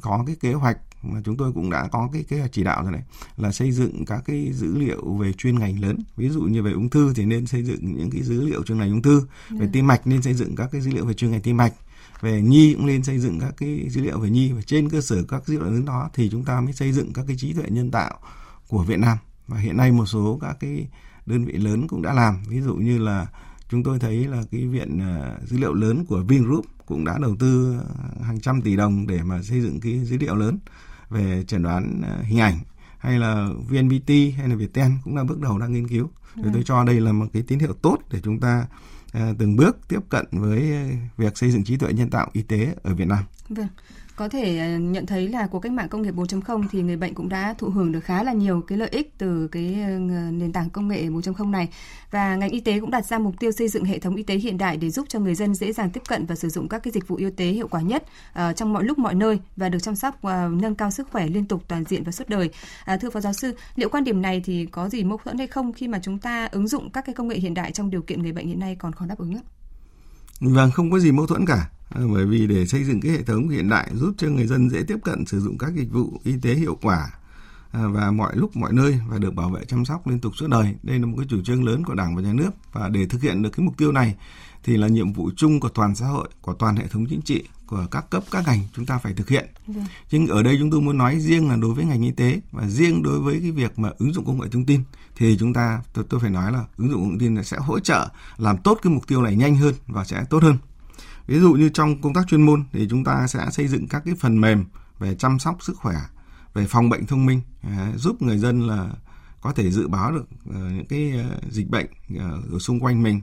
có 0.00 0.24
cái 0.26 0.36
kế 0.40 0.52
hoạch 0.52 0.78
mà 1.12 1.20
chúng 1.24 1.36
tôi 1.36 1.52
cũng 1.52 1.70
đã 1.70 1.88
có 1.92 2.08
cái 2.12 2.24
kế 2.28 2.38
hoạch 2.38 2.52
chỉ 2.52 2.64
đạo 2.64 2.82
rồi 2.82 2.92
này 2.92 3.02
là 3.36 3.52
xây 3.52 3.72
dựng 3.72 4.04
các 4.04 4.22
cái 4.26 4.52
dữ 4.52 4.78
liệu 4.78 5.14
về 5.14 5.32
chuyên 5.32 5.58
ngành 5.58 5.80
lớn. 5.80 5.96
Ví 6.16 6.28
dụ 6.28 6.42
như 6.42 6.62
về 6.62 6.72
ung 6.72 6.90
thư 6.90 7.12
thì 7.14 7.24
nên 7.24 7.46
xây 7.46 7.62
dựng 7.62 7.96
những 7.96 8.10
cái 8.10 8.22
dữ 8.22 8.46
liệu 8.46 8.62
chuyên 8.62 8.78
ngành 8.78 8.90
ung 8.90 9.02
thư. 9.02 9.20
Về 9.50 9.66
dạ. 9.66 9.70
tim 9.72 9.86
mạch 9.86 10.06
nên 10.06 10.22
xây 10.22 10.34
dựng 10.34 10.56
các 10.56 10.68
cái 10.72 10.80
dữ 10.80 10.90
liệu 10.90 11.06
về 11.06 11.14
chuyên 11.14 11.30
ngành 11.30 11.40
tim 11.40 11.56
mạch. 11.56 11.72
Về 12.20 12.42
nhi 12.42 12.74
cũng 12.74 12.86
nên 12.86 13.02
xây 13.02 13.18
dựng 13.18 13.40
các 13.40 13.54
cái 13.56 13.86
dữ 13.90 14.02
liệu 14.02 14.18
về 14.18 14.30
nhi. 14.30 14.52
Và 14.52 14.62
trên 14.62 14.88
cơ 14.88 15.00
sở 15.00 15.22
các 15.22 15.46
dữ 15.46 15.54
liệu 15.54 15.64
lớn 15.64 15.84
đó 15.84 16.10
thì 16.14 16.28
chúng 16.30 16.44
ta 16.44 16.60
mới 16.60 16.72
xây 16.72 16.92
dựng 16.92 17.12
các 17.12 17.24
cái 17.28 17.36
trí 17.36 17.52
tuệ 17.52 17.64
nhân 17.68 17.90
tạo 17.90 18.18
của 18.68 18.82
Việt 18.82 18.98
Nam. 18.98 19.18
Và 19.48 19.58
hiện 19.58 19.76
nay 19.76 19.92
một 19.92 20.06
số 20.06 20.38
các 20.40 20.56
cái 20.60 20.88
đơn 21.26 21.44
vị 21.44 21.52
lớn 21.52 21.88
cũng 21.88 22.02
đã 22.02 22.12
làm. 22.12 22.42
Ví 22.48 22.60
dụ 22.60 22.74
như 22.74 22.98
là 22.98 23.26
chúng 23.68 23.82
tôi 23.82 23.98
thấy 23.98 24.26
là 24.26 24.42
cái 24.50 24.66
viện 24.66 24.98
uh, 24.98 25.48
dữ 25.48 25.58
liệu 25.58 25.74
lớn 25.74 26.04
của 26.04 26.22
Vingroup 26.22 26.66
cũng 26.86 27.04
đã 27.04 27.18
đầu 27.18 27.36
tư 27.36 27.76
hàng 28.22 28.40
trăm 28.40 28.62
tỷ 28.62 28.76
đồng 28.76 29.06
để 29.06 29.22
mà 29.22 29.42
xây 29.42 29.60
dựng 29.60 29.80
cái 29.80 30.04
dữ 30.04 30.16
liệu 30.18 30.34
lớn 30.34 30.58
về 31.10 31.44
chẩn 31.46 31.62
đoán 31.62 32.00
uh, 32.00 32.26
hình 32.26 32.40
ảnh 32.40 32.58
hay 32.98 33.18
là 33.18 33.48
VNPT 33.68 34.10
hay 34.36 34.48
là 34.48 34.54
Viettel 34.54 34.92
cũng 35.04 35.16
đã 35.16 35.24
bước 35.24 35.40
đầu 35.40 35.58
đang 35.58 35.72
nghiên 35.72 35.88
cứu. 35.88 36.10
Thì 36.34 36.42
tôi 36.52 36.62
cho 36.66 36.84
đây 36.84 37.00
là 37.00 37.12
một 37.12 37.26
cái 37.32 37.42
tín 37.42 37.58
hiệu 37.58 37.72
tốt 37.72 37.98
để 38.10 38.20
chúng 38.24 38.40
ta 38.40 38.66
uh, 39.16 39.38
từng 39.38 39.56
bước 39.56 39.88
tiếp 39.88 40.00
cận 40.08 40.26
với 40.30 40.88
việc 41.16 41.38
xây 41.38 41.50
dựng 41.50 41.64
trí 41.64 41.76
tuệ 41.76 41.92
nhân 41.92 42.10
tạo 42.10 42.30
y 42.32 42.42
tế 42.42 42.74
ở 42.82 42.94
Việt 42.94 43.08
Nam. 43.08 43.24
Vâng 43.48 43.68
có 44.16 44.28
thể 44.28 44.58
ờ, 44.58 44.78
nhận 44.78 45.06
thấy 45.06 45.28
là 45.28 45.46
cuộc 45.46 45.60
cách 45.60 45.72
mạng 45.72 45.88
công 45.88 46.02
nghiệp 46.02 46.14
4.0 46.14 46.64
thì 46.70 46.82
người 46.82 46.96
bệnh 46.96 47.14
cũng 47.14 47.28
đã 47.28 47.54
thụ 47.58 47.68
hưởng 47.68 47.92
được 47.92 48.00
khá 48.00 48.22
là 48.22 48.32
nhiều 48.32 48.60
cái 48.60 48.78
lợi 48.78 48.88
ích 48.92 49.18
từ 49.18 49.48
cái 49.52 49.76
ờ, 49.82 49.88
nền 50.30 50.52
tảng 50.52 50.70
công 50.70 50.88
nghệ 50.88 51.02
4.0 51.02 51.50
này 51.50 51.68
và 52.10 52.36
ngành 52.36 52.50
y 52.50 52.60
tế 52.60 52.80
cũng 52.80 52.90
đặt 52.90 53.06
ra 53.06 53.18
mục 53.18 53.34
tiêu 53.40 53.52
xây 53.52 53.68
dựng 53.68 53.84
hệ 53.84 53.98
thống 53.98 54.16
y 54.16 54.22
tế 54.22 54.34
hiện 54.34 54.58
đại 54.58 54.76
để 54.76 54.90
giúp 54.90 55.06
cho 55.08 55.18
người 55.18 55.34
dân 55.34 55.54
dễ 55.54 55.72
dàng 55.72 55.90
tiếp 55.90 56.02
cận 56.08 56.26
và 56.26 56.34
sử 56.34 56.48
dụng 56.48 56.68
các 56.68 56.82
cái 56.82 56.92
dịch 56.92 57.08
vụ 57.08 57.16
y 57.16 57.30
tế 57.30 57.44
hiệu 57.44 57.68
quả 57.68 57.80
nhất 57.80 58.04
uh, 58.30 58.56
trong 58.56 58.72
mọi 58.72 58.84
lúc 58.84 58.98
mọi 58.98 59.14
nơi 59.14 59.40
và 59.56 59.68
được 59.68 59.78
chăm 59.78 59.96
sóc 59.96 60.14
uh, 60.14 60.62
nâng 60.62 60.74
cao 60.74 60.90
sức 60.90 61.08
khỏe 61.10 61.26
liên 61.26 61.44
tục 61.44 61.62
toàn 61.68 61.84
diện 61.84 62.04
và 62.04 62.12
suốt 62.12 62.28
đời. 62.28 62.50
Uh, 62.94 63.00
thưa 63.00 63.10
phó 63.10 63.20
giáo 63.20 63.32
sư, 63.32 63.54
liệu 63.76 63.88
quan 63.88 64.04
điểm 64.04 64.22
này 64.22 64.42
thì 64.44 64.66
có 64.66 64.88
gì 64.88 65.04
mâu 65.04 65.18
thuẫn 65.24 65.38
hay 65.38 65.46
không 65.46 65.72
khi 65.72 65.88
mà 65.88 66.00
chúng 66.02 66.18
ta 66.18 66.48
ứng 66.52 66.68
dụng 66.68 66.90
các 66.90 67.04
cái 67.06 67.14
công 67.14 67.28
nghệ 67.28 67.36
hiện 67.36 67.54
đại 67.54 67.72
trong 67.72 67.90
điều 67.90 68.02
kiện 68.02 68.22
người 68.22 68.32
bệnh 68.32 68.46
hiện 68.46 68.58
nay 68.58 68.76
còn 68.78 68.92
khó 68.92 69.06
đáp 69.06 69.18
ứng 69.18 69.34
ạ? 69.34 69.55
Vâng, 70.40 70.70
không 70.70 70.90
có 70.90 70.98
gì 70.98 71.12
mâu 71.12 71.26
thuẫn 71.26 71.46
cả. 71.46 71.68
À, 71.88 72.00
bởi 72.12 72.26
vì 72.26 72.46
để 72.46 72.66
xây 72.66 72.84
dựng 72.84 73.00
cái 73.00 73.12
hệ 73.12 73.22
thống 73.22 73.48
hiện 73.48 73.68
đại 73.68 73.90
giúp 73.94 74.14
cho 74.18 74.28
người 74.28 74.46
dân 74.46 74.70
dễ 74.70 74.82
tiếp 74.82 74.98
cận 75.04 75.26
sử 75.26 75.40
dụng 75.40 75.58
các 75.58 75.74
dịch 75.74 75.92
vụ 75.92 76.20
y 76.24 76.34
tế 76.42 76.54
hiệu 76.54 76.78
quả 76.82 77.10
à, 77.70 77.86
và 77.86 78.10
mọi 78.10 78.36
lúc 78.36 78.56
mọi 78.56 78.72
nơi 78.72 79.00
và 79.08 79.18
được 79.18 79.34
bảo 79.34 79.50
vệ 79.50 79.64
chăm 79.64 79.84
sóc 79.84 80.06
liên 80.06 80.20
tục 80.20 80.36
suốt 80.36 80.46
đời. 80.50 80.74
Đây 80.82 80.98
là 80.98 81.06
một 81.06 81.14
cái 81.18 81.26
chủ 81.28 81.42
trương 81.42 81.64
lớn 81.64 81.84
của 81.84 81.94
Đảng 81.94 82.16
và 82.16 82.22
Nhà 82.22 82.32
nước 82.32 82.50
và 82.72 82.88
để 82.88 83.06
thực 83.06 83.22
hiện 83.22 83.42
được 83.42 83.50
cái 83.50 83.66
mục 83.66 83.76
tiêu 83.76 83.92
này 83.92 84.14
thì 84.64 84.76
là 84.76 84.88
nhiệm 84.88 85.12
vụ 85.12 85.30
chung 85.36 85.60
của 85.60 85.68
toàn 85.68 85.94
xã 85.94 86.06
hội, 86.06 86.28
của 86.40 86.54
toàn 86.54 86.76
hệ 86.76 86.86
thống 86.86 87.06
chính 87.10 87.22
trị, 87.22 87.44
của 87.66 87.86
các 87.90 88.10
cấp 88.10 88.24
các 88.30 88.44
ngành 88.46 88.60
chúng 88.72 88.86
ta 88.86 88.98
phải 88.98 89.14
thực 89.14 89.28
hiện. 89.28 89.46
Vâng. 89.66 89.84
Nhưng 90.10 90.26
ở 90.26 90.42
đây 90.42 90.56
chúng 90.58 90.70
tôi 90.70 90.80
muốn 90.80 90.98
nói 90.98 91.20
riêng 91.20 91.48
là 91.48 91.56
đối 91.56 91.74
với 91.74 91.84
ngành 91.84 92.02
y 92.02 92.10
tế 92.10 92.40
và 92.52 92.68
riêng 92.68 93.02
đối 93.02 93.20
với 93.20 93.40
cái 93.40 93.50
việc 93.50 93.78
mà 93.78 93.90
ứng 93.98 94.12
dụng 94.12 94.24
công 94.24 94.40
nghệ 94.40 94.48
thông 94.52 94.64
tin 94.64 94.82
thì 95.16 95.36
chúng 95.40 95.52
ta 95.52 95.82
tôi, 95.92 96.04
tôi 96.08 96.20
phải 96.20 96.30
nói 96.30 96.52
là 96.52 96.64
ứng 96.76 96.90
dụng 96.90 97.00
công 97.00 97.08
nghệ 97.08 97.12
thông 97.12 97.36
tin 97.36 97.44
sẽ 97.44 97.56
hỗ 97.60 97.80
trợ 97.80 98.08
làm 98.36 98.58
tốt 98.58 98.78
cái 98.82 98.92
mục 98.92 99.06
tiêu 99.06 99.22
này 99.22 99.36
nhanh 99.36 99.56
hơn 99.56 99.74
và 99.86 100.04
sẽ 100.04 100.24
tốt 100.30 100.42
hơn. 100.42 100.58
Ví 101.26 101.40
dụ 101.40 101.52
như 101.52 101.68
trong 101.68 102.00
công 102.00 102.14
tác 102.14 102.26
chuyên 102.28 102.42
môn 102.42 102.64
thì 102.72 102.86
chúng 102.90 103.04
ta 103.04 103.26
sẽ 103.26 103.46
xây 103.52 103.68
dựng 103.68 103.88
các 103.88 104.02
cái 104.04 104.14
phần 104.14 104.40
mềm 104.40 104.64
về 104.98 105.14
chăm 105.14 105.38
sóc 105.38 105.56
sức 105.60 105.76
khỏe, 105.76 105.96
về 106.54 106.66
phòng 106.66 106.88
bệnh 106.88 107.06
thông 107.06 107.26
minh 107.26 107.40
à, 107.62 107.92
giúp 107.96 108.22
người 108.22 108.38
dân 108.38 108.66
là 108.66 108.90
có 109.40 109.52
thể 109.52 109.70
dự 109.70 109.88
báo 109.88 110.12
được 110.12 110.26
uh, 110.48 110.54
những 110.54 110.86
cái 110.88 111.12
uh, 111.20 111.52
dịch 111.52 111.68
bệnh 111.68 111.86
ở 112.18 112.58
xung 112.58 112.80
quanh 112.80 113.02
mình 113.02 113.20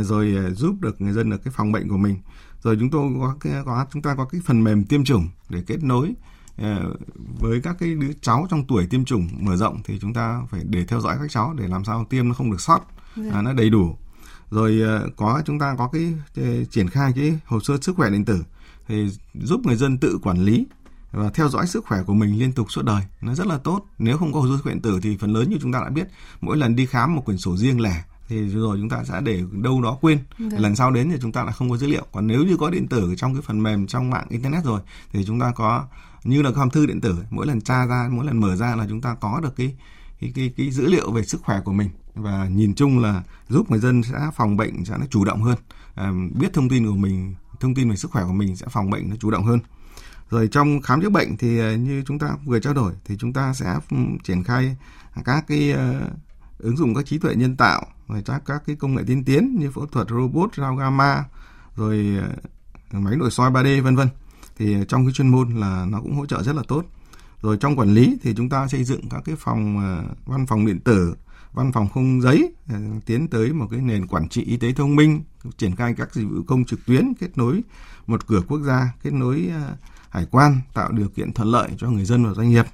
rồi 0.00 0.36
giúp 0.54 0.76
được 0.80 1.00
người 1.00 1.12
dân 1.12 1.30
được 1.30 1.44
cái 1.44 1.52
phòng 1.56 1.72
bệnh 1.72 1.88
của 1.88 1.96
mình. 1.96 2.18
Rồi 2.62 2.76
chúng 2.80 2.90
tôi 2.90 3.12
có 3.20 3.34
có 3.64 3.86
chúng 3.92 4.02
ta 4.02 4.14
có 4.14 4.24
cái 4.24 4.40
phần 4.44 4.64
mềm 4.64 4.84
tiêm 4.84 5.04
chủng 5.04 5.28
để 5.48 5.62
kết 5.66 5.82
nối 5.82 6.14
uh, 6.62 6.66
với 7.40 7.60
các 7.60 7.76
cái 7.78 7.94
đứa 7.94 8.12
cháu 8.20 8.46
trong 8.50 8.66
tuổi 8.66 8.86
tiêm 8.86 9.04
chủng 9.04 9.28
mở 9.32 9.56
rộng 9.56 9.80
thì 9.84 9.98
chúng 10.00 10.14
ta 10.14 10.42
phải 10.50 10.60
để 10.64 10.84
theo 10.84 11.00
dõi 11.00 11.16
các 11.20 11.30
cháu 11.30 11.54
để 11.58 11.68
làm 11.68 11.84
sao 11.84 12.06
tiêm 12.10 12.28
nó 12.28 12.34
không 12.34 12.50
được 12.50 12.60
sót, 12.60 12.80
uh, 13.20 13.34
nó 13.34 13.52
đầy 13.52 13.70
đủ. 13.70 13.96
Rồi 14.50 14.80
ờ, 14.80 15.08
có 15.16 15.42
chúng 15.46 15.58
ta 15.58 15.74
có 15.78 15.88
cái, 15.88 16.14
cái 16.34 16.66
triển 16.70 16.88
khai 16.88 17.12
cái 17.16 17.38
hồ 17.46 17.60
sơ 17.60 17.78
sức 17.82 17.96
khỏe 17.96 18.10
điện 18.10 18.24
tử 18.24 18.44
thì 18.88 19.08
giúp 19.34 19.60
người 19.66 19.76
dân 19.76 19.98
tự 19.98 20.18
quản 20.22 20.44
lý 20.44 20.66
và 21.12 21.30
theo 21.34 21.48
dõi 21.48 21.66
sức 21.66 21.84
khỏe 21.86 22.02
của 22.02 22.14
mình 22.14 22.38
liên 22.38 22.52
tục 22.52 22.72
suốt 22.72 22.84
đời. 22.84 23.02
Nó 23.20 23.34
rất 23.34 23.46
là 23.46 23.58
tốt. 23.58 23.86
Nếu 23.98 24.18
không 24.18 24.32
có 24.32 24.40
hồ 24.40 24.46
sơ 24.46 24.56
sức 24.56 24.62
khỏe 24.62 24.72
điện 24.72 24.82
tử 24.82 25.00
thì 25.02 25.16
phần 25.16 25.32
lớn 25.32 25.50
như 25.50 25.56
chúng 25.60 25.72
ta 25.72 25.80
đã 25.80 25.90
biết 25.90 26.08
mỗi 26.40 26.56
lần 26.56 26.76
đi 26.76 26.86
khám 26.86 27.14
một 27.14 27.24
quyển 27.24 27.38
sổ 27.38 27.56
riêng 27.56 27.80
lẻ 27.80 28.04
thì 28.32 28.48
rồi 28.48 28.78
chúng 28.80 28.88
ta 28.88 29.04
sẽ 29.04 29.20
để 29.20 29.42
đâu 29.52 29.82
đó 29.82 29.98
quên 30.00 30.18
Được. 30.38 30.48
Vâng. 30.50 30.60
lần 30.60 30.76
sau 30.76 30.90
đến 30.90 31.10
thì 31.10 31.16
chúng 31.22 31.32
ta 31.32 31.44
lại 31.44 31.52
không 31.52 31.70
có 31.70 31.76
dữ 31.76 31.86
liệu 31.86 32.06
còn 32.12 32.26
nếu 32.26 32.44
như 32.44 32.56
có 32.56 32.70
điện 32.70 32.88
tử 32.88 33.14
trong 33.16 33.34
cái 33.34 33.42
phần 33.42 33.62
mềm 33.62 33.86
trong 33.86 34.10
mạng 34.10 34.26
internet 34.28 34.64
rồi 34.64 34.80
thì 35.12 35.24
chúng 35.24 35.40
ta 35.40 35.52
có 35.56 35.86
như 36.24 36.42
là 36.42 36.50
hòm 36.50 36.70
thư 36.70 36.86
điện 36.86 37.00
tử 37.00 37.16
mỗi 37.30 37.46
lần 37.46 37.60
tra 37.60 37.86
ra 37.86 38.08
mỗi 38.10 38.26
lần 38.26 38.40
mở 38.40 38.56
ra 38.56 38.76
là 38.76 38.86
chúng 38.88 39.00
ta 39.00 39.14
có 39.14 39.40
được 39.42 39.56
cái 39.56 39.76
cái 40.20 40.32
cái, 40.34 40.52
cái 40.56 40.70
dữ 40.70 40.86
liệu 40.86 41.12
về 41.12 41.22
sức 41.22 41.40
khỏe 41.44 41.60
của 41.64 41.72
mình 41.72 41.88
và 42.14 42.48
nhìn 42.48 42.74
chung 42.74 42.98
là 42.98 43.22
giúp 43.48 43.70
người 43.70 43.80
dân 43.80 44.02
sẽ 44.02 44.30
phòng 44.34 44.56
bệnh 44.56 44.84
sẽ 44.84 44.96
nó 44.98 45.06
chủ 45.10 45.24
động 45.24 45.42
hơn 45.42 45.58
à, 45.94 46.12
biết 46.34 46.52
thông 46.52 46.68
tin 46.68 46.86
của 46.86 46.96
mình 46.96 47.34
thông 47.60 47.74
tin 47.74 47.90
về 47.90 47.96
sức 47.96 48.10
khỏe 48.10 48.24
của 48.26 48.32
mình 48.32 48.56
sẽ 48.56 48.66
phòng 48.70 48.90
bệnh 48.90 49.10
nó 49.10 49.16
chủ 49.16 49.30
động 49.30 49.44
hơn 49.44 49.58
rồi 50.30 50.48
trong 50.48 50.80
khám 50.82 51.02
chữa 51.02 51.10
bệnh 51.10 51.36
thì 51.36 51.60
à, 51.60 51.76
như 51.76 52.02
chúng 52.06 52.18
ta 52.18 52.36
vừa 52.44 52.60
trao 52.60 52.74
đổi 52.74 52.92
thì 53.04 53.16
chúng 53.18 53.32
ta 53.32 53.54
sẽ 53.54 53.78
triển 54.24 54.44
khai 54.44 54.76
các 55.24 55.44
cái 55.48 55.72
uh, 55.72 56.12
ứng 56.58 56.76
dụng 56.76 56.94
các 56.94 57.06
trí 57.06 57.18
tuệ 57.18 57.34
nhân 57.34 57.56
tạo 57.56 57.86
rồi 58.08 58.22
các 58.24 58.42
các 58.46 58.62
cái 58.66 58.76
công 58.76 58.94
nghệ 58.94 59.02
tiên 59.06 59.24
tiến 59.24 59.56
như 59.58 59.70
phẫu 59.70 59.86
thuật 59.86 60.08
robot, 60.10 60.54
rao 60.56 60.76
gamma, 60.76 61.24
rồi 61.76 62.18
ờ, 62.92 62.98
máy 63.00 63.16
nội 63.16 63.30
soi 63.30 63.50
3D 63.50 63.82
vân 63.82 63.96
vân. 63.96 64.08
Thì 64.56 64.74
ờ, 64.74 64.84
trong 64.84 65.04
cái 65.04 65.12
chuyên 65.12 65.28
môn 65.28 65.50
là 65.50 65.86
nó 65.88 66.00
cũng 66.00 66.16
hỗ 66.16 66.26
trợ 66.26 66.42
rất 66.42 66.56
là 66.56 66.62
tốt. 66.68 66.84
Rồi 67.42 67.56
trong 67.56 67.76
quản 67.76 67.94
lý 67.94 68.18
thì 68.22 68.34
chúng 68.36 68.48
ta 68.48 68.68
xây 68.68 68.84
dựng 68.84 69.08
các 69.08 69.22
cái 69.24 69.36
phòng 69.38 69.78
ờ, 69.78 70.14
văn 70.26 70.46
phòng 70.46 70.66
điện 70.66 70.80
tử, 70.80 71.14
văn 71.52 71.72
phòng 71.72 71.88
không 71.88 72.20
giấy 72.20 72.54
tiến 73.06 73.28
tới 73.28 73.52
một 73.52 73.66
cái 73.70 73.80
nền 73.80 74.06
quản 74.06 74.28
trị 74.28 74.44
y 74.44 74.56
tế 74.56 74.72
thông 74.72 74.96
minh, 74.96 75.22
triển 75.56 75.76
khai 75.76 75.94
các 75.96 76.14
dịch 76.14 76.24
vụ 76.24 76.42
công 76.46 76.64
trực 76.64 76.86
tuyến, 76.86 77.12
kết 77.20 77.38
nối 77.38 77.62
một 78.06 78.26
cửa 78.26 78.40
quốc 78.48 78.60
gia, 78.62 78.92
kết 79.02 79.12
nối 79.12 79.50
hải 80.08 80.26
quan, 80.30 80.60
tạo 80.74 80.92
điều 80.92 81.08
kiện 81.08 81.32
thuận 81.32 81.48
lợi 81.48 81.70
cho 81.78 81.90
người 81.90 82.04
dân 82.04 82.24
và 82.24 82.34
doanh 82.34 82.50
nghiệp. 82.50 82.66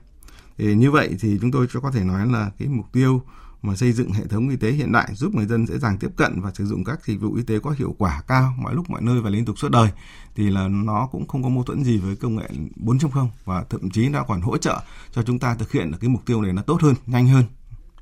Thì 0.59 0.75
như 0.75 0.91
vậy 0.91 1.17
thì 1.21 1.39
chúng 1.41 1.51
tôi 1.51 1.67
có 1.83 1.91
thể 1.91 2.05
nói 2.05 2.27
là 2.27 2.51
cái 2.59 2.69
mục 2.69 2.87
tiêu 2.93 3.23
mà 3.63 3.77
xây 3.77 3.93
dựng 3.93 4.13
hệ 4.13 4.25
thống 4.25 4.49
y 4.49 4.57
tế 4.57 4.71
hiện 4.71 4.93
đại 4.93 5.09
giúp 5.15 5.35
người 5.35 5.47
dân 5.47 5.67
dễ 5.67 5.79
dàng 5.79 5.97
tiếp 6.01 6.11
cận 6.17 6.41
và 6.41 6.51
sử 6.55 6.65
dụng 6.65 6.85
các 6.85 7.05
dịch 7.05 7.21
vụ 7.21 7.35
y 7.35 7.43
tế 7.43 7.59
có 7.63 7.71
hiệu 7.79 7.95
quả 7.99 8.23
cao 8.29 8.53
mọi 8.59 8.75
lúc 8.75 8.91
mọi 8.91 9.03
nơi 9.03 9.21
và 9.21 9.31
liên 9.31 9.45
tục 9.45 9.59
suốt 9.59 9.69
đời 9.71 9.89
thì 10.37 10.51
là 10.51 10.69
nó 10.69 11.09
cũng 11.13 11.27
không 11.27 11.43
có 11.43 11.49
mâu 11.49 11.63
thuẫn 11.63 11.85
gì 11.85 11.99
với 11.99 12.17
công 12.17 12.37
nghệ 12.37 12.49
4.0 12.77 13.27
và 13.45 13.65
thậm 13.71 13.91
chí 13.91 14.09
nó 14.09 14.23
còn 14.23 14.41
hỗ 14.41 14.57
trợ 14.57 14.81
cho 15.13 15.23
chúng 15.23 15.39
ta 15.39 15.55
thực 15.59 15.73
hiện 15.73 15.91
được 15.91 15.99
cái 16.01 16.09
mục 16.09 16.27
tiêu 16.27 16.43
này 16.43 16.53
nó 16.53 16.63
tốt 16.63 16.79
hơn, 16.83 16.95
nhanh 17.07 17.29
hơn 17.29 17.45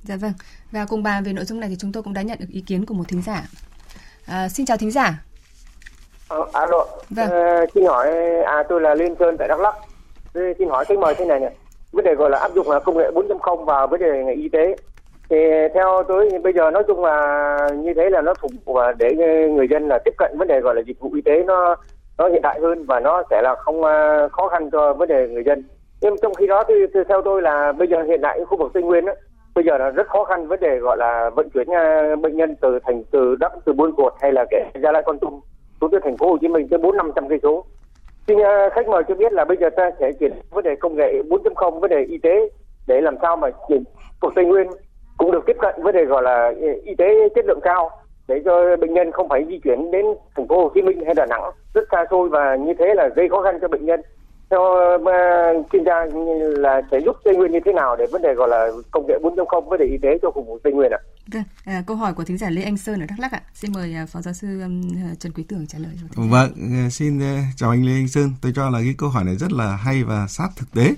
Dạ 0.07 0.17
vâng. 0.17 0.33
Và 0.73 0.87
cùng 0.89 1.03
bàn 1.03 1.25
về 1.25 1.33
nội 1.33 1.45
dung 1.45 1.61
này 1.61 1.69
thì 1.69 1.77
chúng 1.79 1.93
tôi 1.93 2.03
cũng 2.03 2.15
đã 2.15 2.23
nhận 2.23 2.39
được 2.41 2.47
ý 2.49 2.61
kiến 2.61 2.87
của 2.87 2.95
một 2.95 3.05
thính 3.09 3.23
giả. 3.23 3.45
À, 4.27 4.49
xin 4.49 4.67
chào 4.67 4.77
thính 4.77 4.91
giả. 4.91 5.23
Ờ, 6.29 6.47
alo. 6.53 6.87
Vâng. 7.11 7.31
À, 7.31 7.61
xin 7.75 7.85
hỏi, 7.85 8.09
à 8.47 8.63
tôi 8.69 8.81
là 8.81 8.95
Liên 8.95 9.15
Sơn 9.19 9.37
tại 9.39 9.49
Đắk 9.49 9.61
Lắk. 9.61 9.75
Xin 10.59 10.69
hỏi 10.69 10.85
cái 10.89 10.99
mời 10.99 11.15
thế 11.19 11.25
này 11.25 11.41
này. 11.41 11.55
Vấn 11.93 12.05
đề 12.05 12.15
gọi 12.15 12.31
là 12.31 12.39
áp 12.39 12.55
dụng 12.55 12.71
là 12.71 12.81
công 12.81 12.99
nghệ 12.99 13.11
4.0 13.15 13.65
vào 13.65 13.87
vấn 13.87 14.01
đề 14.01 14.25
ngành 14.27 14.37
y 14.37 14.49
tế. 14.49 14.77
Thì 15.31 15.37
theo 15.75 16.03
tôi 16.09 16.31
bây 16.43 16.53
giờ 16.53 16.71
nói 16.71 16.83
chung 16.87 17.05
là 17.05 17.57
như 17.77 17.95
thế 17.95 18.11
là 18.11 18.21
nó 18.21 18.35
phục 18.41 18.51
vụ 18.65 18.79
để 18.99 19.15
người 19.51 19.69
dân 19.71 19.89
là 19.89 19.99
tiếp 20.05 20.15
cận 20.19 20.39
vấn 20.39 20.49
đề 20.49 20.61
gọi 20.61 20.75
là 20.75 20.83
dịch 20.87 21.01
vụ 21.01 21.11
y 21.15 21.23
tế 21.23 21.43
nó 21.47 21.77
nó 22.19 22.29
hiện 22.29 22.43
đại 22.43 22.61
hơn 22.61 22.85
và 22.87 23.01
nó 23.01 23.23
sẽ 23.31 23.43
là 23.43 23.55
không 23.55 23.85
à, 23.85 24.29
khó 24.33 24.49
khăn 24.49 24.71
cho 24.71 24.93
vấn 24.93 25.09
đề 25.09 25.29
người 25.29 25.45
dân. 25.45 25.65
Nhưng 26.01 26.15
trong 26.23 26.35
khi 26.35 26.47
đó 26.47 26.65
thì, 26.69 26.75
thì 26.95 27.01
theo 27.09 27.23
tôi 27.23 27.43
là 27.43 27.73
bây 27.73 27.89
giờ 27.89 28.03
hiện 28.03 28.21
tại 28.23 28.41
khu 28.45 28.59
vực 28.59 28.71
Tây 28.75 28.83
Nguyên 28.83 29.07
á, 29.07 29.13
bây 29.55 29.65
giờ 29.65 29.79
là 29.79 29.91
rất 29.91 30.07
khó 30.07 30.25
khăn 30.25 30.49
vấn 30.49 30.61
đề 30.61 30.79
gọi 30.79 30.97
là 30.97 31.31
vận 31.31 31.51
chuyển 31.51 31.69
à, 31.71 32.17
bệnh 32.17 32.37
nhân 32.37 32.57
từ 32.61 32.79
thành 32.85 33.03
từ 33.11 33.37
đắk 33.41 33.53
từ 33.65 33.73
buôn 33.73 33.93
cột 33.97 34.15
hay 34.21 34.33
là 34.33 34.45
kể 34.51 34.65
gia 34.83 34.93
lai 34.93 35.03
con 35.07 35.19
tum 35.19 35.41
xuống 35.81 35.91
tới 35.91 36.01
thành 36.05 36.17
phố 36.17 36.31
hồ 36.31 36.39
chí 36.41 36.49
minh 36.49 36.69
tới 36.69 36.79
bốn 36.79 36.97
năm 36.97 37.11
trăm 37.17 37.29
cây 37.29 37.39
số 37.43 37.65
xin 38.29 38.39
à, 38.41 38.69
khách 38.73 38.89
mời 38.89 39.03
cho 39.09 39.15
biết 39.15 39.33
là 39.33 39.45
bây 39.45 39.57
giờ 39.57 39.71
ta 39.77 39.91
sẽ 40.01 40.13
chuyển 40.13 40.33
vấn 40.51 40.65
đề 40.65 40.77
công 40.77 40.97
nghệ 40.97 41.23
4.0 41.29 41.81
vấn 41.81 41.91
đề 41.91 42.05
y 42.09 42.19
tế 42.19 42.49
để 42.87 43.01
làm 43.01 43.17
sao 43.23 43.37
mà 43.37 43.49
chuyển 43.69 43.85
cuộc 44.21 44.33
tây 44.35 44.45
nguyên 44.45 44.67
cũng 45.17 45.33
được 45.33 45.45
tiếp 45.47 45.57
cận 45.61 45.75
vấn 45.83 45.95
đề 45.95 46.05
gọi 46.05 46.23
là 46.23 46.53
ờ, 46.61 46.69
y 46.85 46.95
tế 46.99 47.29
chất 47.35 47.45
lượng 47.45 47.61
cao 47.63 47.91
để 48.29 48.43
cho 48.45 48.77
bệnh 48.77 48.95
nhân 48.95 49.13
không 49.13 49.29
phải 49.29 49.45
di 49.49 49.59
chuyển 49.65 49.91
đến 49.91 50.07
thành 50.37 50.49
phố 50.49 50.63
Hồ 50.63 50.71
Chí 50.75 50.83
Minh 50.83 51.05
hay 51.05 51.15
Đà 51.15 51.27
Nẵng 51.27 51.43
rất 51.75 51.85
xa 51.93 52.05
xôi 52.11 52.29
và 52.29 52.57
như 52.57 52.75
thế 52.79 52.95
là 52.97 53.09
gây 53.17 53.29
khó 53.29 53.43
khăn 53.43 53.59
cho 53.61 53.69
bệnh 53.69 53.87
nhân 53.87 54.01
theo 54.51 54.61
uh, 54.95 55.67
chuyên 55.73 55.85
gia 55.85 55.95
là 56.59 56.83
sẽ 56.91 57.01
giúp 57.01 57.17
Tây 57.25 57.37
Nguyên 57.37 57.53
như 57.53 57.61
thế 57.65 57.73
nào 57.73 57.97
để 57.97 58.07
vấn 58.13 58.23
đề 58.23 58.35
gọi 58.35 58.49
là 58.49 58.69
công 58.91 59.07
nghệ 59.09 59.15
4.0 59.23 59.61
vấn 59.61 59.79
đề 59.79 59.87
y 59.87 59.99
tế 60.03 60.19
cho 60.23 60.31
phục 60.35 60.47
vụ 60.47 60.59
Tây 60.65 60.73
Nguyên 60.73 60.93
ạ? 60.93 60.99
Vâng, 61.33 61.43
à, 61.65 61.83
câu 61.87 61.97
hỏi 61.97 62.15
của 62.15 62.25
thính 62.25 62.39
giả 62.39 62.51
Lê 62.51 62.63
Anh 62.63 62.77
Sơn 62.77 63.01
ở 63.01 63.07
Đắk 63.09 63.19
Lắk 63.19 63.33
ạ. 63.33 63.41
Xin 63.55 63.73
mời 63.75 63.95
à, 63.95 64.07
Phó 64.07 64.21
giáo 64.21 64.35
sư 64.35 64.61
um, 64.61 64.83
Trần 65.19 65.33
Quý 65.33 65.45
Tưởng 65.49 65.67
trả 65.67 65.79
lời. 65.79 65.93
Vâng, 66.17 66.51
à, 66.57 66.89
xin 66.91 67.19
uh, 67.19 67.23
chào 67.57 67.71
anh 67.71 67.85
Lê 67.85 67.93
Anh 67.93 68.09
Sơn. 68.09 68.31
Tôi 68.43 68.53
cho 68.57 68.71
là 68.71 68.79
cái 68.79 68.95
câu 68.99 69.09
hỏi 69.09 69.25
này 69.25 69.35
rất 69.37 69.53
là 69.53 69.77
hay 69.77 70.05
và 70.05 70.27
sát 70.29 70.49
thực 70.57 70.67
tế. 70.75 70.95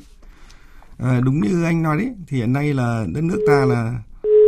À, 0.98 1.20
đúng 1.24 1.40
như 1.40 1.64
anh 1.64 1.82
nói 1.82 1.96
đấy, 1.96 2.14
thì 2.28 2.36
hiện 2.36 2.52
nay 2.52 2.74
là 2.74 3.04
đất 3.14 3.24
nước 3.24 3.44
ta 3.48 3.64
là 3.68 3.92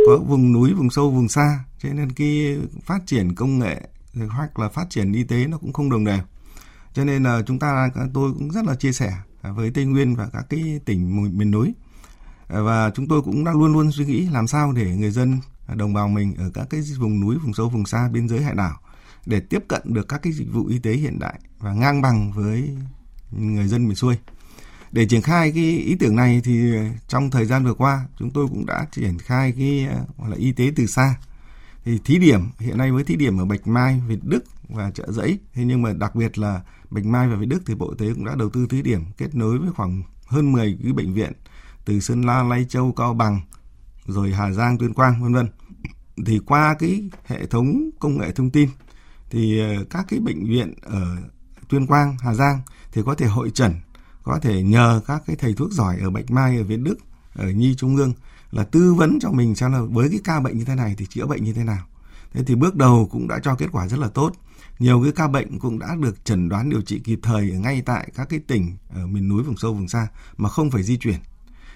có 0.07 0.17
vùng 0.17 0.53
núi, 0.53 0.73
vùng 0.73 0.89
sâu, 0.89 1.11
vùng 1.11 1.29
xa, 1.29 1.63
cho 1.79 1.89
nên 1.93 2.11
cái 2.11 2.57
phát 2.85 2.99
triển 3.05 3.35
công 3.35 3.59
nghệ 3.59 3.81
hoặc 4.29 4.59
là 4.59 4.69
phát 4.69 4.89
triển 4.89 5.11
y 5.13 5.23
tế 5.23 5.47
nó 5.47 5.57
cũng 5.57 5.73
không 5.73 5.89
đồng 5.89 6.05
đều. 6.05 6.19
Cho 6.93 7.05
nên 7.05 7.23
là 7.23 7.41
chúng 7.47 7.59
ta 7.59 7.89
tôi 8.13 8.33
cũng 8.33 8.51
rất 8.51 8.65
là 8.65 8.75
chia 8.75 8.91
sẻ 8.91 9.13
với 9.41 9.71
Tây 9.71 9.85
Nguyên 9.85 10.15
và 10.15 10.29
các 10.33 10.45
cái 10.49 10.79
tỉnh 10.85 11.37
miền 11.37 11.51
núi. 11.51 11.73
Và 12.47 12.91
chúng 12.95 13.07
tôi 13.07 13.21
cũng 13.21 13.43
đang 13.43 13.59
luôn 13.59 13.73
luôn 13.73 13.91
suy 13.91 14.05
nghĩ 14.05 14.27
làm 14.27 14.47
sao 14.47 14.71
để 14.71 14.95
người 14.95 15.11
dân 15.11 15.37
đồng 15.75 15.93
bào 15.93 16.07
mình 16.07 16.35
ở 16.35 16.51
các 16.53 16.67
cái 16.69 16.81
vùng 16.99 17.19
núi 17.19 17.37
vùng 17.37 17.53
sâu 17.53 17.69
vùng 17.69 17.85
xa 17.85 18.09
biên 18.09 18.27
giới 18.27 18.43
hải 18.43 18.55
đảo 18.55 18.79
để 19.25 19.39
tiếp 19.39 19.63
cận 19.67 19.81
được 19.85 20.07
các 20.07 20.21
cái 20.21 20.33
dịch 20.33 20.53
vụ 20.53 20.65
y 20.65 20.79
tế 20.79 20.93
hiện 20.93 21.19
đại 21.19 21.39
và 21.59 21.73
ngang 21.73 22.01
bằng 22.01 22.31
với 22.31 22.77
người 23.31 23.67
dân 23.67 23.87
miền 23.87 23.95
xuôi 23.95 24.15
để 24.91 25.05
triển 25.05 25.21
khai 25.21 25.51
cái 25.51 25.63
ý 25.63 25.95
tưởng 25.95 26.15
này 26.15 26.41
thì 26.43 26.73
trong 27.07 27.31
thời 27.31 27.45
gian 27.45 27.65
vừa 27.65 27.73
qua 27.73 28.05
chúng 28.19 28.31
tôi 28.31 28.47
cũng 28.47 28.65
đã 28.65 28.85
triển 28.91 29.17
khai 29.17 29.53
cái 29.57 29.87
gọi 30.17 30.29
là 30.29 30.35
y 30.35 30.51
tế 30.51 30.71
từ 30.75 30.85
xa 30.85 31.15
thì 31.85 31.99
thí 32.05 32.17
điểm 32.17 32.41
hiện 32.59 32.77
nay 32.77 32.91
với 32.91 33.03
thí 33.03 33.15
điểm 33.15 33.37
ở 33.37 33.45
Bạch 33.45 33.67
Mai, 33.67 34.01
Việt 34.07 34.19
Đức 34.23 34.43
và 34.69 34.91
chợ 34.91 35.11
Giấy. 35.11 35.39
thế 35.53 35.63
nhưng 35.65 35.81
mà 35.81 35.93
đặc 35.93 36.15
biệt 36.15 36.37
là 36.37 36.61
Bạch 36.89 37.05
Mai 37.05 37.27
và 37.27 37.35
Việt 37.35 37.45
Đức 37.45 37.63
thì 37.65 37.75
Bộ 37.75 37.89
Y 37.89 37.95
tế 37.97 38.13
cũng 38.13 38.25
đã 38.25 38.35
đầu 38.35 38.49
tư 38.49 38.67
thí 38.69 38.81
điểm 38.81 39.03
kết 39.17 39.35
nối 39.35 39.57
với 39.57 39.71
khoảng 39.71 40.03
hơn 40.27 40.51
10 40.51 40.77
cái 40.83 40.93
bệnh 40.93 41.13
viện 41.13 41.33
từ 41.85 41.99
Sơn 41.99 42.21
La, 42.21 42.43
Lai 42.43 42.65
Châu, 42.69 42.91
Cao 42.91 43.13
Bằng 43.13 43.41
rồi 44.05 44.33
Hà 44.33 44.51
Giang, 44.51 44.77
Tuyên 44.77 44.93
Quang 44.93 45.23
vân 45.23 45.33
vân. 45.33 45.47
Thì 46.25 46.39
qua 46.45 46.75
cái 46.79 47.09
hệ 47.25 47.45
thống 47.45 47.89
công 47.99 48.17
nghệ 48.17 48.31
thông 48.31 48.49
tin 48.49 48.69
thì 49.29 49.59
ờ, 49.59 49.83
các 49.89 50.05
cái 50.09 50.19
bệnh 50.19 50.45
viện 50.45 50.73
ở 50.81 51.17
Tuyên 51.69 51.87
Quang, 51.87 52.17
Hà 52.21 52.33
Giang 52.33 52.61
thì 52.91 53.01
có 53.05 53.15
thể 53.15 53.25
hội 53.25 53.51
trần, 53.53 53.73
có 54.23 54.39
thể 54.39 54.63
nhờ 54.63 55.01
các 55.07 55.23
cái 55.27 55.35
thầy 55.35 55.53
thuốc 55.53 55.71
giỏi 55.71 55.97
ở 56.01 56.09
Bạch 56.09 56.31
Mai 56.31 56.57
ở 56.57 56.63
Việt 56.63 56.79
Đức, 56.79 56.95
ở 57.33 57.49
Nhi 57.49 57.75
Trung 57.77 57.95
ương 57.95 58.13
là 58.51 58.63
tư 58.63 58.93
vấn 58.93 59.19
cho 59.21 59.31
mình 59.31 59.55
xem 59.55 59.71
là 59.71 59.81
với 59.81 60.09
cái 60.09 60.19
ca 60.23 60.39
bệnh 60.39 60.57
như 60.57 60.65
thế 60.65 60.75
này 60.75 60.95
thì 60.97 61.05
chữa 61.05 61.25
bệnh 61.25 61.43
như 61.43 61.53
thế 61.53 61.63
nào. 61.63 61.85
Thế 62.33 62.43
thì 62.43 62.55
bước 62.55 62.75
đầu 62.75 63.07
cũng 63.11 63.27
đã 63.27 63.39
cho 63.43 63.55
kết 63.55 63.67
quả 63.71 63.87
rất 63.87 63.99
là 63.99 64.07
tốt. 64.07 64.33
Nhiều 64.79 65.03
cái 65.03 65.11
ca 65.11 65.27
bệnh 65.27 65.59
cũng 65.59 65.79
đã 65.79 65.95
được 65.95 66.25
chẩn 66.25 66.49
đoán 66.49 66.69
điều 66.69 66.81
trị 66.81 66.99
kịp 66.99 67.19
thời 67.23 67.51
ở 67.51 67.59
ngay 67.59 67.81
tại 67.81 68.11
các 68.15 68.29
cái 68.29 68.39
tỉnh 68.39 68.77
ở 68.89 69.07
miền 69.07 69.29
núi 69.29 69.43
vùng 69.43 69.57
sâu 69.57 69.73
vùng 69.73 69.87
xa 69.87 70.07
mà 70.37 70.49
không 70.49 70.71
phải 70.71 70.83
di 70.83 70.97
chuyển. 70.97 71.19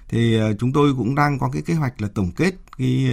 Thì 0.09 0.35
ờ, 0.35 0.53
chúng 0.53 0.73
tôi 0.73 0.93
cũng 0.93 1.15
đang 1.15 1.39
có 1.39 1.49
cái 1.49 1.61
kế 1.61 1.73
hoạch 1.73 2.01
là 2.01 2.07
tổng 2.07 2.31
kết 2.31 2.55
cái 2.77 3.07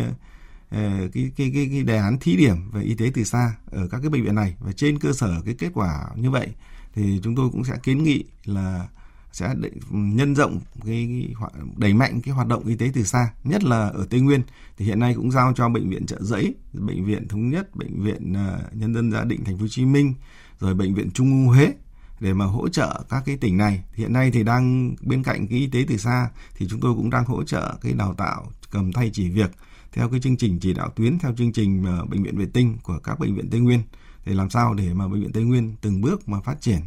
ờ, 0.71 1.09
cái 1.12 1.31
cái 1.37 1.51
cái, 1.55 1.69
cái 1.71 1.83
đề 1.83 1.97
án 1.97 2.19
thí 2.19 2.37
điểm 2.37 2.71
về 2.71 2.83
y 2.83 2.95
tế 2.95 3.11
từ 3.15 3.25
xa 3.25 3.55
ở 3.71 3.89
các 3.89 3.99
cái 4.01 4.11
bệnh 4.11 4.25
viện 4.25 4.35
này. 4.35 4.55
Và 4.61 4.73
trên 4.73 4.99
cơ 4.99 5.12
sở 5.12 5.43
cái 5.45 5.55
kết 5.59 5.71
quả 5.75 6.07
như 6.17 6.31
vậy 6.31 6.49
thì 6.95 7.21
chúng 7.23 7.37
tôi 7.37 7.49
cũng 7.53 7.65
sẽ 7.65 7.75
kiến 7.83 8.05
nghị 8.05 8.25
là 8.45 8.89
sẽ 9.33 9.55
nhân 9.91 10.35
rộng 10.35 10.61
cái 10.85 11.29
đẩy 11.77 11.95
mạnh 11.95 12.21
cái 12.21 12.35
hoạt 12.35 12.49
động 12.49 12.67
y 12.67 12.77
tế 12.77 12.91
từ 12.95 13.03
xa 13.03 13.33
nhất 13.45 13.65
là 13.65 13.89
ở 13.89 14.07
tây 14.11 14.21
nguyên. 14.21 14.43
Thì 14.77 14.85
hiện 14.85 14.99
nay 14.99 15.15
cũng 15.15 15.31
giao 15.31 15.53
cho 15.57 15.69
bệnh 15.69 15.91
viện 15.91 16.07
trợ 16.07 16.19
giấy 16.21 16.55
bệnh 16.73 17.05
viện 17.05 17.29
thống 17.29 17.51
nhất 17.51 17.77
bệnh 17.77 18.03
viện 18.03 18.33
uh, 18.33 18.77
nhân 18.77 18.95
dân 18.95 19.12
gia 19.12 19.25
định 19.25 19.45
thành 19.45 19.57
phố 19.57 19.62
hồ 19.62 19.69
chí 19.69 19.85
minh 19.85 20.15
rồi 20.61 20.75
bệnh 20.75 20.95
viện 20.95 21.11
trung 21.11 21.31
ương 21.31 21.47
huế 21.47 21.73
để 22.21 22.33
mà 22.33 22.45
hỗ 22.45 22.69
trợ 22.69 23.05
các 23.09 23.23
cái 23.27 23.37
tỉnh 23.37 23.57
này. 23.57 23.85
Hiện 23.95 24.12
nay 24.12 24.31
thì 24.31 24.45
đang 24.45 24.95
bên 25.01 25.23
cạnh 25.23 25.47
cái 25.47 25.59
y 25.59 25.67
tế 25.67 25.85
từ 25.89 25.97
xa 25.97 26.31
thì 26.57 26.67
chúng 26.69 26.81
tôi 26.81 26.95
cũng 26.95 27.11
đang 27.11 27.25
hỗ 27.25 27.45
trợ 27.45 27.75
cái 27.81 27.93
đào 27.93 28.15
tạo 28.15 28.51
cầm 28.71 28.93
tay 28.93 29.11
chỉ 29.12 29.29
việc 29.29 29.51
theo 29.93 30.09
cái 30.09 30.21
chương 30.21 30.37
trình 30.37 30.59
chỉ 30.61 30.75
đạo 30.75 30.91
tuyến 30.97 31.19
theo 31.19 31.35
chương 31.37 31.53
trình 31.53 31.85
uh, 32.03 32.09
bệnh 32.09 32.23
viện 32.23 32.39
vệ 32.39 32.47
tinh 32.53 32.77
của 32.83 32.99
các 33.05 33.19
bệnh 33.19 33.35
viện 33.35 33.51
tây 33.51 33.61
nguyên. 33.61 33.83
Để 34.27 34.35
làm 34.35 34.51
sao 34.51 34.75
để 34.75 34.95
mà 34.95 35.09
bệnh 35.09 35.21
viện 35.21 35.33
tây 35.33 35.45
nguyên 35.45 35.75
từng 35.81 36.01
bước 36.01 36.29
mà 36.29 36.41
phát 36.41 36.61
triển 36.61 36.81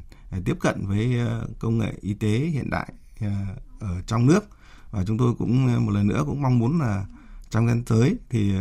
tiếp 0.46 0.58
cận 0.60 0.88
với 0.88 1.20
ờ, 1.20 1.48
công 1.60 1.78
nghệ 1.78 1.94
y 2.02 2.14
tế 2.14 2.30
hiện 2.30 2.70
đại 2.70 2.94
ờ, 3.22 3.32
ở 3.80 4.02
trong 4.08 4.26
nước 4.26 4.46
và 4.92 5.04
chúng 5.08 5.18
tôi 5.18 5.34
cũng 5.38 5.68
ờ, 5.68 5.80
một 5.80 5.92
lần 5.92 6.08
nữa 6.08 6.24
cũng 6.26 6.42
mong 6.42 6.60
muốn 6.60 6.80
là 6.80 7.06
trong 7.50 7.68
thời 7.68 7.82
tới 7.86 8.18
thì 8.30 8.54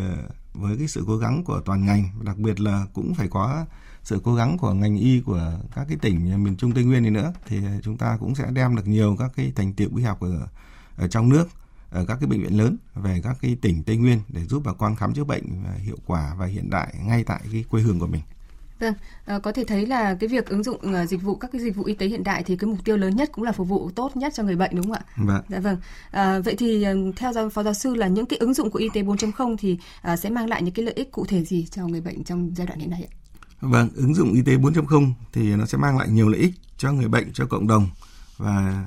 với 0.54 0.76
cái 0.78 0.88
sự 0.88 1.04
cố 1.06 1.16
gắng 1.16 1.44
của 1.44 1.60
toàn 1.64 1.84
ngành, 1.84 2.08
đặc 2.22 2.38
biệt 2.38 2.60
là 2.60 2.86
cũng 2.94 3.14
phải 3.14 3.28
có 3.28 3.66
sự 4.02 4.20
cố 4.24 4.34
gắng 4.34 4.58
của 4.58 4.72
ngành 4.72 4.96
y 4.96 5.20
của 5.20 5.52
các 5.74 5.84
cái 5.88 5.96
tỉnh 6.02 6.44
miền 6.44 6.56
Trung, 6.56 6.72
Tây 6.72 6.84
Nguyên 6.84 7.02
này 7.02 7.10
nữa, 7.10 7.32
thì 7.46 7.60
chúng 7.82 7.96
ta 7.96 8.16
cũng 8.20 8.34
sẽ 8.34 8.50
đem 8.52 8.76
được 8.76 8.86
nhiều 8.86 9.16
các 9.18 9.32
cái 9.36 9.52
thành 9.56 9.72
tiệu 9.72 9.88
y 9.96 10.02
học 10.02 10.20
ở 10.20 10.46
ở 10.96 11.08
trong 11.08 11.28
nước, 11.28 11.48
ở 11.90 12.04
các 12.04 12.16
cái 12.20 12.28
bệnh 12.28 12.42
viện 12.42 12.58
lớn 12.58 12.76
về 12.94 13.20
các 13.24 13.36
cái 13.40 13.56
tỉnh 13.60 13.82
Tây 13.82 13.96
Nguyên 13.96 14.20
để 14.28 14.44
giúp 14.44 14.62
bà 14.64 14.72
con 14.72 14.96
khám 14.96 15.14
chữa 15.14 15.24
bệnh 15.24 15.44
hiệu 15.78 15.98
quả 16.06 16.34
và 16.38 16.46
hiện 16.46 16.70
đại 16.70 16.94
ngay 17.02 17.24
tại 17.24 17.40
cái 17.52 17.64
quê 17.70 17.82
hương 17.82 17.98
của 17.98 18.06
mình. 18.06 18.22
Vâng, 18.80 18.94
à, 19.24 19.38
có 19.38 19.52
thể 19.52 19.64
thấy 19.64 19.86
là 19.86 20.14
cái 20.20 20.28
việc 20.28 20.46
ứng 20.46 20.62
dụng 20.62 20.78
uh, 21.02 21.08
dịch 21.08 21.22
vụ 21.22 21.34
các 21.34 21.50
cái 21.52 21.60
dịch 21.60 21.76
vụ 21.76 21.84
y 21.84 21.94
tế 21.94 22.06
hiện 22.06 22.24
đại 22.24 22.42
thì 22.42 22.56
cái 22.56 22.70
mục 22.70 22.78
tiêu 22.84 22.96
lớn 22.96 23.16
nhất 23.16 23.30
cũng 23.32 23.44
là 23.44 23.52
phục 23.52 23.68
vụ 23.68 23.90
tốt 23.94 24.16
nhất 24.16 24.32
cho 24.36 24.42
người 24.42 24.56
bệnh 24.56 24.70
đúng 24.74 24.84
không 24.84 24.92
ạ? 24.92 25.02
Vâng. 25.16 25.42
Dạ 25.48 25.60
vâng. 25.60 25.76
À, 26.10 26.38
vậy 26.38 26.56
thì 26.58 26.86
theo 27.16 27.32
giáo 27.32 27.50
phó 27.50 27.62
giáo 27.62 27.74
sư 27.74 27.94
là 27.94 28.08
những 28.08 28.26
cái 28.26 28.38
ứng 28.38 28.54
dụng 28.54 28.70
của 28.70 28.78
y 28.78 28.88
tế 28.94 29.02
4.0 29.02 29.56
thì 29.58 29.78
uh, 30.12 30.18
sẽ 30.18 30.30
mang 30.30 30.48
lại 30.48 30.62
những 30.62 30.74
cái 30.74 30.84
lợi 30.84 30.94
ích 30.94 31.12
cụ 31.12 31.26
thể 31.28 31.44
gì 31.44 31.66
cho 31.70 31.86
người 31.86 32.00
bệnh 32.00 32.24
trong 32.24 32.50
giai 32.56 32.66
đoạn 32.66 32.78
hiện 32.78 32.90
nay 32.90 33.08
ạ? 33.10 33.12
Vâng, 33.60 33.88
ứng 33.94 34.14
dụng 34.14 34.32
y 34.32 34.42
tế 34.42 34.56
4.0 34.56 35.12
thì 35.32 35.56
nó 35.56 35.66
sẽ 35.66 35.78
mang 35.78 35.98
lại 35.98 36.08
nhiều 36.08 36.28
lợi 36.28 36.40
ích 36.40 36.54
cho 36.78 36.92
người 36.92 37.08
bệnh, 37.08 37.32
cho 37.32 37.46
cộng 37.46 37.66
đồng 37.66 37.88
và 38.36 38.84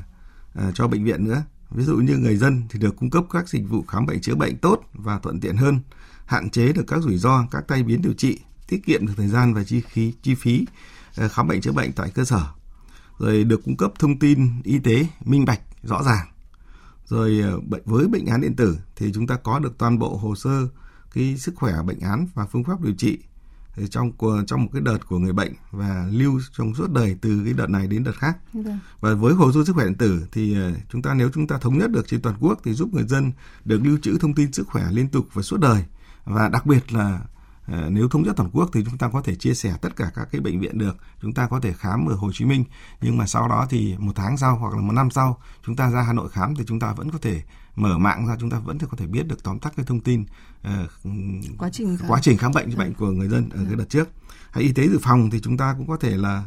uh, 0.59 0.75
cho 0.75 0.87
bệnh 0.87 1.03
viện 1.03 1.23
nữa. 1.25 1.43
Ví 1.71 1.83
dụ 1.83 1.95
như 1.95 2.17
người 2.17 2.35
dân 2.35 2.63
thì 2.69 2.79
được 2.79 2.95
cung 2.95 3.09
cấp 3.09 3.23
các 3.31 3.49
dịch 3.49 3.69
vụ 3.69 3.83
khám 3.87 4.05
bệnh 4.05 4.21
chữa 4.21 4.35
bệnh 4.35 4.57
tốt 4.57 4.81
và 4.93 5.19
thuận 5.19 5.39
tiện 5.39 5.57
hơn, 5.57 5.79
hạn 6.25 6.49
chế 6.49 6.73
được 6.73 6.83
các 6.87 7.01
rủi 7.01 7.17
ro, 7.17 7.47
các 7.51 7.67
tai 7.67 7.83
biến 7.83 8.01
điều 8.01 8.13
trị 8.13 8.39
tiết 8.67 8.85
kiệm 8.85 9.07
được 9.07 9.13
thời 9.17 9.27
gian 9.27 9.53
và 9.53 9.63
chi 9.63 9.81
phí 9.89 10.13
chi 10.23 10.35
phí 10.35 10.65
ờ, 11.15 11.27
khám 11.27 11.47
bệnh 11.47 11.61
chữa 11.61 11.71
bệnh 11.71 11.91
tại 11.91 12.09
cơ 12.09 12.23
sở 12.23 12.43
rồi 13.19 13.43
được 13.43 13.63
cung 13.65 13.77
cấp 13.77 13.91
thông 13.99 14.19
tin 14.19 14.61
y 14.63 14.79
tế 14.79 15.07
minh 15.25 15.45
bạch 15.45 15.61
rõ 15.83 16.03
ràng 16.03 16.27
rồi 17.05 17.39
ờ, 17.43 17.79
với 17.85 18.07
bệnh 18.07 18.25
án 18.25 18.41
điện 18.41 18.55
tử 18.55 18.77
thì 18.95 19.11
chúng 19.13 19.27
ta 19.27 19.35
có 19.35 19.59
được 19.59 19.77
toàn 19.77 19.99
bộ 19.99 20.17
hồ 20.17 20.35
sơ 20.35 20.67
cái 21.13 21.37
sức 21.37 21.55
khỏe 21.55 21.73
bệnh 21.85 21.99
án 21.99 22.27
và 22.33 22.45
phương 22.45 22.63
pháp 22.63 22.81
điều 22.81 22.93
trị 22.93 23.17
trong 23.89 24.11
trong 24.47 24.63
một 24.63 24.69
cái 24.73 24.81
đợt 24.81 25.07
của 25.07 25.19
người 25.19 25.33
bệnh 25.33 25.53
và 25.71 26.07
lưu 26.11 26.41
trong 26.57 26.75
suốt 26.75 26.91
đời 26.91 27.17
từ 27.21 27.41
cái 27.43 27.53
đợt 27.53 27.69
này 27.69 27.87
đến 27.87 28.03
đợt 28.03 28.15
khác. 28.15 28.37
Vâng. 28.53 28.79
Và 28.99 29.13
với 29.13 29.33
hồ 29.33 29.51
sơ 29.51 29.65
sức 29.65 29.73
khỏe 29.73 29.85
điện 29.85 29.95
tử 29.95 30.27
thì 30.31 30.55
ờ, 30.55 30.71
chúng 30.89 31.01
ta 31.01 31.13
nếu 31.13 31.29
chúng 31.33 31.47
ta 31.47 31.57
thống 31.57 31.77
nhất 31.77 31.91
được 31.91 32.07
trên 32.07 32.21
toàn 32.21 32.35
quốc 32.39 32.59
thì 32.63 32.73
giúp 32.73 32.93
người 32.93 33.03
dân 33.03 33.31
được 33.65 33.81
lưu 33.83 33.97
trữ 34.01 34.17
thông 34.17 34.33
tin 34.33 34.51
sức 34.51 34.67
khỏe 34.67 34.83
liên 34.91 35.09
tục 35.09 35.27
và 35.33 35.41
suốt 35.41 35.59
đời 35.59 35.83
và 36.25 36.49
đặc 36.49 36.65
biệt 36.65 36.93
là 36.93 37.19
Ờ, 37.19 37.36
nếu 37.67 38.09
thống 38.09 38.23
nhất 38.23 38.35
toàn 38.35 38.49
quốc 38.53 38.69
thì 38.73 38.83
chúng 38.85 38.97
ta 38.97 39.09
có 39.09 39.21
thể 39.21 39.35
chia 39.35 39.53
sẻ 39.53 39.77
tất 39.81 39.95
cả 39.95 40.11
các 40.15 40.27
cái 40.31 40.41
bệnh 40.41 40.59
viện 40.59 40.77
được 40.77 40.97
chúng 41.21 41.33
ta 41.33 41.47
có 41.47 41.59
thể 41.59 41.73
khám 41.73 42.05
ở 42.05 42.15
Hồ 42.15 42.31
Chí 42.33 42.45
Minh. 42.45 42.63
Nhưng 43.01 43.17
mà 43.17 43.25
sau 43.27 43.47
đó 43.47 43.65
thì 43.69 43.95
một 43.99 44.11
tháng 44.15 44.37
sau 44.37 44.55
hoặc 44.55 44.73
là 44.73 44.81
một 44.81 44.93
năm 44.93 45.09
sau 45.11 45.39
chúng 45.65 45.75
ta 45.75 45.89
ra 45.89 46.01
Hà 46.01 46.13
Nội 46.13 46.29
khám 46.29 46.55
thì 46.55 46.63
chúng 46.67 46.79
ta 46.79 46.93
vẫn 46.93 47.11
có 47.11 47.17
thể 47.21 47.43
mở 47.75 47.97
mạng 47.97 48.27
ra 48.27 48.35
chúng 48.39 48.49
ta 48.49 48.59
vẫn 48.59 48.77
có 48.79 48.97
thể 48.97 49.07
biết 49.07 49.27
được 49.27 49.43
tóm 49.43 49.59
tắt 49.59 49.73
cái 49.75 49.85
thông 49.85 49.99
tin 49.99 50.25
uh, 50.67 50.91
quá 51.57 51.69
trình 51.71 51.97
khám. 51.97 52.09
quá 52.09 52.19
trình 52.21 52.37
khám 52.37 52.51
bệnh 52.55 52.77
bệnh. 52.77 52.93
của 52.93 53.11
người 53.11 53.27
dân 53.27 53.49
ở 53.49 53.65
cái 53.65 53.75
đợt 53.75 53.89
trước. 53.89 54.09
Hay 54.51 54.63
y 54.63 54.71
tế 54.71 54.87
dự 54.87 54.99
phòng 55.01 55.29
thì 55.29 55.39
chúng 55.39 55.57
ta 55.57 55.75
cũng 55.77 55.87
có 55.87 55.97
thể 55.97 56.17
là 56.17 56.43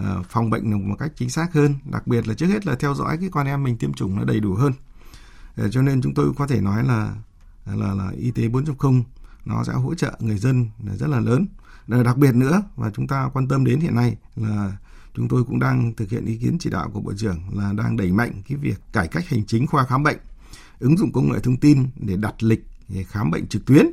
uh, 0.00 0.26
phòng 0.28 0.50
bệnh 0.50 0.88
một 0.88 0.96
cách 0.98 1.12
chính 1.16 1.30
xác 1.30 1.52
hơn. 1.52 1.74
Đặc 1.84 2.06
biệt 2.06 2.28
là 2.28 2.34
trước 2.34 2.46
hết 2.46 2.66
là 2.66 2.74
theo 2.74 2.94
dõi 2.94 3.16
cái 3.20 3.28
con 3.32 3.46
em 3.46 3.62
mình 3.62 3.78
tiêm 3.78 3.92
chủng 3.92 4.16
nó 4.16 4.24
đầy 4.24 4.40
đủ 4.40 4.54
hơn. 4.54 4.72
Uh, 5.64 5.72
cho 5.72 5.82
nên 5.82 6.02
chúng 6.02 6.14
tôi 6.14 6.32
có 6.36 6.46
thể 6.46 6.60
nói 6.60 6.84
là 6.84 7.14
là 7.66 7.94
là 7.94 8.10
y 8.16 8.30
tế 8.30 8.48
4.0 8.48 9.02
nó 9.44 9.64
sẽ 9.64 9.72
hỗ 9.72 9.94
trợ 9.94 10.16
người 10.20 10.38
dân 10.38 10.70
rất 10.98 11.08
là 11.08 11.20
lớn. 11.20 11.46
Đặc 11.86 12.16
biệt 12.16 12.34
nữa 12.34 12.62
và 12.76 12.90
chúng 12.94 13.06
ta 13.06 13.30
quan 13.32 13.48
tâm 13.48 13.64
đến 13.64 13.80
hiện 13.80 13.94
nay 13.94 14.16
là 14.36 14.76
chúng 15.14 15.28
tôi 15.28 15.44
cũng 15.44 15.58
đang 15.58 15.94
thực 15.94 16.10
hiện 16.10 16.24
ý 16.24 16.36
kiến 16.36 16.56
chỉ 16.60 16.70
đạo 16.70 16.90
của 16.92 17.00
bộ 17.00 17.12
trưởng 17.16 17.38
là 17.52 17.72
đang 17.72 17.96
đẩy 17.96 18.12
mạnh 18.12 18.42
cái 18.48 18.58
việc 18.58 18.80
cải 18.92 19.08
cách 19.08 19.28
hành 19.28 19.44
chính 19.46 19.66
khoa 19.66 19.86
khám 19.86 20.02
bệnh, 20.02 20.18
ứng 20.78 20.96
dụng 20.96 21.12
công 21.12 21.32
nghệ 21.32 21.38
thông 21.40 21.56
tin 21.56 21.86
để 21.96 22.16
đặt 22.16 22.42
lịch 22.42 22.66
để 22.88 23.04
khám 23.04 23.30
bệnh 23.30 23.46
trực 23.46 23.64
tuyến, 23.64 23.86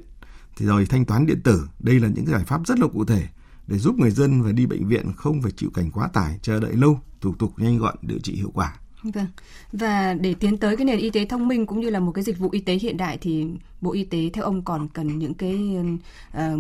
thì 0.58 0.66
rồi 0.66 0.86
thanh 0.86 1.06
toán 1.06 1.26
điện 1.26 1.42
tử. 1.44 1.68
Đây 1.80 2.00
là 2.00 2.08
những 2.08 2.26
giải 2.26 2.46
pháp 2.46 2.62
rất 2.68 2.80
là 2.80 2.88
cụ 2.88 3.06
thể 3.06 3.28
để 3.68 3.78
giúp 3.78 3.96
người 3.96 4.12
dân 4.12 4.42
và 4.42 4.52
đi 4.52 4.66
bệnh 4.66 4.88
viện 4.88 5.14
không 5.14 5.42
phải 5.42 5.52
chịu 5.52 5.70
cảnh 5.74 5.92
quá 5.92 6.08
tải, 6.08 6.40
chờ 6.42 6.60
đợi 6.60 6.74
lâu, 6.74 7.00
thủ 7.22 7.36
tục 7.40 7.54
nhanh 7.58 7.78
gọn, 7.78 7.96
điều 8.02 8.20
trị 8.20 8.36
hiệu 8.36 8.52
quả. 8.54 8.74
Vâng. 9.04 9.28
Và 9.72 10.14
để 10.14 10.34
tiến 10.34 10.58
tới 10.58 10.78
cái 10.78 10.86
nền 10.86 11.00
y 11.00 11.10
tế 11.10 11.26
thông 11.26 11.48
minh 11.48 11.66
cũng 11.66 11.80
như 11.80 11.90
là 11.90 12.00
một 12.00 12.12
cái 12.12 12.24
dịch 12.24 12.40
vụ 12.40 12.50
y 12.52 12.60
tế 12.60 12.74
hiện 12.74 12.98
đại 12.98 13.18
thì 13.22 13.46
Bộ 13.82 13.94
Y 13.94 14.04
tế 14.04 14.30
theo 14.34 14.44
ông 14.44 14.64
còn 14.64 14.88
cần 14.88 15.20
những 15.20 15.34
cái 15.34 15.78
uh, 15.78 16.60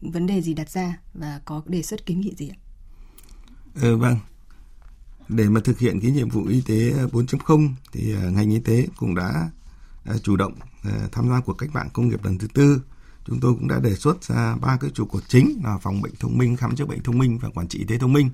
vấn 0.00 0.26
đề 0.26 0.42
gì 0.42 0.54
đặt 0.54 0.70
ra 0.70 0.98
và 1.14 1.40
có 1.44 1.62
đề 1.66 1.82
xuất 1.82 2.06
kiến 2.06 2.20
nghị 2.20 2.34
gì 2.36 2.48
ạ? 2.48 2.58
Ừ, 3.74 3.96
vâng. 3.96 4.16
Để 5.28 5.48
mà 5.48 5.60
thực 5.64 5.78
hiện 5.78 6.00
cái 6.00 6.10
nhiệm 6.10 6.28
vụ 6.28 6.44
y 6.46 6.60
tế 6.60 6.90
ờ, 6.90 7.06
4.0 7.06 7.68
thì 7.92 8.14
uh, 8.14 8.32
ngành 8.32 8.50
y 8.50 8.60
tế 8.60 8.86
cũng 8.96 9.14
đã 9.14 9.50
uh, 10.14 10.22
chủ 10.22 10.36
động 10.36 10.52
uh, 10.88 11.12
tham 11.12 11.28
gia 11.28 11.40
cuộc 11.40 11.54
cách 11.58 11.70
mạng 11.72 11.88
công 11.92 12.08
nghiệp 12.08 12.24
lần 12.24 12.38
thứ 12.38 12.48
tư. 12.54 12.82
Chúng 13.24 13.40
tôi 13.40 13.54
cũng 13.54 13.68
đã 13.68 13.80
đề 13.80 13.94
xuất 13.94 14.24
ra 14.24 14.56
ba 14.56 14.76
cái 14.80 14.90
trụ 14.94 15.04
cột 15.04 15.22
chính 15.28 15.60
là 15.64 15.78
phòng 15.78 16.02
bệnh 16.02 16.14
thông 16.20 16.38
minh, 16.38 16.56
khám 16.56 16.76
chữa 16.76 16.86
bệnh 16.86 17.02
thông 17.02 17.18
minh 17.18 17.38
và 17.38 17.48
quản 17.54 17.68
trị 17.68 17.78
y 17.78 17.84
tế 17.84 17.98
thông 17.98 18.12
minh 18.12 18.30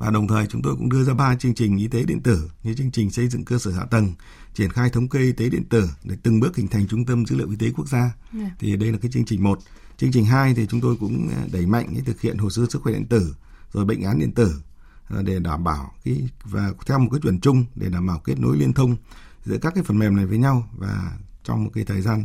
và 0.00 0.10
đồng 0.10 0.28
thời 0.28 0.46
chúng 0.46 0.62
tôi 0.62 0.76
cũng 0.76 0.88
đưa 0.88 1.04
ra 1.04 1.14
ba 1.14 1.36
chương 1.36 1.54
trình 1.54 1.76
y 1.76 1.88
tế 1.88 2.02
điện 2.02 2.20
tử 2.20 2.50
như 2.62 2.74
chương 2.74 2.90
trình 2.90 3.10
xây 3.10 3.28
dựng 3.28 3.44
cơ 3.44 3.58
sở 3.58 3.70
hạ 3.70 3.84
tầng 3.90 4.12
triển 4.54 4.70
khai 4.70 4.90
thống 4.90 5.08
kê 5.08 5.18
y 5.18 5.32
tế 5.32 5.48
điện 5.48 5.64
tử 5.64 5.88
để 6.04 6.16
từng 6.22 6.40
bước 6.40 6.56
hình 6.56 6.68
thành 6.68 6.86
trung 6.88 7.04
tâm 7.04 7.26
dữ 7.26 7.36
liệu 7.36 7.50
y 7.50 7.56
tế 7.56 7.70
quốc 7.76 7.88
gia 7.88 7.98
yeah. 7.98 8.14
Dạ. 8.32 8.50
thì 8.58 8.76
đây 8.76 8.92
là 8.92 8.98
cái 9.02 9.10
chương 9.10 9.24
trình 9.24 9.42
một 9.42 9.58
chương 9.96 10.12
trình 10.12 10.24
hai 10.24 10.54
thì 10.54 10.66
chúng 10.66 10.80
tôi 10.80 10.96
cũng 11.00 11.28
à, 11.28 11.44
đẩy 11.52 11.66
mạnh 11.66 11.86
cái 11.94 12.02
thực 12.06 12.20
hiện 12.20 12.38
hồ 12.38 12.50
sơ 12.50 12.62
sức 12.70 12.82
khỏe 12.82 12.92
điện 12.92 13.06
tử 13.06 13.34
rồi 13.72 13.84
bệnh 13.84 14.02
án 14.02 14.18
điện 14.18 14.32
tử 14.32 14.62
à, 15.08 15.22
để 15.22 15.38
đảm 15.38 15.64
bảo 15.64 15.92
cái 16.04 16.28
và 16.44 16.72
theo 16.86 16.98
một 16.98 17.08
cái 17.12 17.20
chuẩn 17.20 17.40
chung 17.40 17.64
để 17.74 17.88
đảm 17.88 18.06
bảo 18.06 18.18
kết 18.18 18.40
nối 18.40 18.56
liên 18.56 18.72
thông 18.72 18.96
giữa 19.44 19.58
các 19.58 19.74
cái 19.74 19.84
phần 19.84 19.98
mềm 19.98 20.16
này 20.16 20.26
với 20.26 20.38
nhau 20.38 20.68
và 20.76 21.12
trong 21.44 21.64
một 21.64 21.70
cái 21.74 21.84
thời 21.84 22.00
gian 22.00 22.24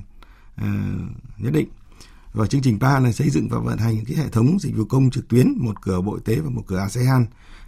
uh, 0.61 0.61
nhất 1.37 1.53
định 1.53 1.67
và 2.33 2.47
chương 2.47 2.61
trình 2.61 2.79
3 2.79 2.99
là 2.99 3.11
xây 3.11 3.29
dựng 3.29 3.47
và 3.49 3.59
vận 3.59 3.77
hành 3.77 4.05
cái 4.05 4.17
hệ 4.17 4.29
thống 4.29 4.57
dịch 4.59 4.77
vụ 4.77 4.85
công 4.85 5.09
trực 5.09 5.27
tuyến 5.27 5.53
một 5.57 5.81
cửa 5.81 6.01
Bộ 6.01 6.13
Y 6.15 6.21
tế 6.25 6.41
và 6.41 6.49
một 6.49 6.63
cửa 6.67 6.77
ASEAN 6.77 7.25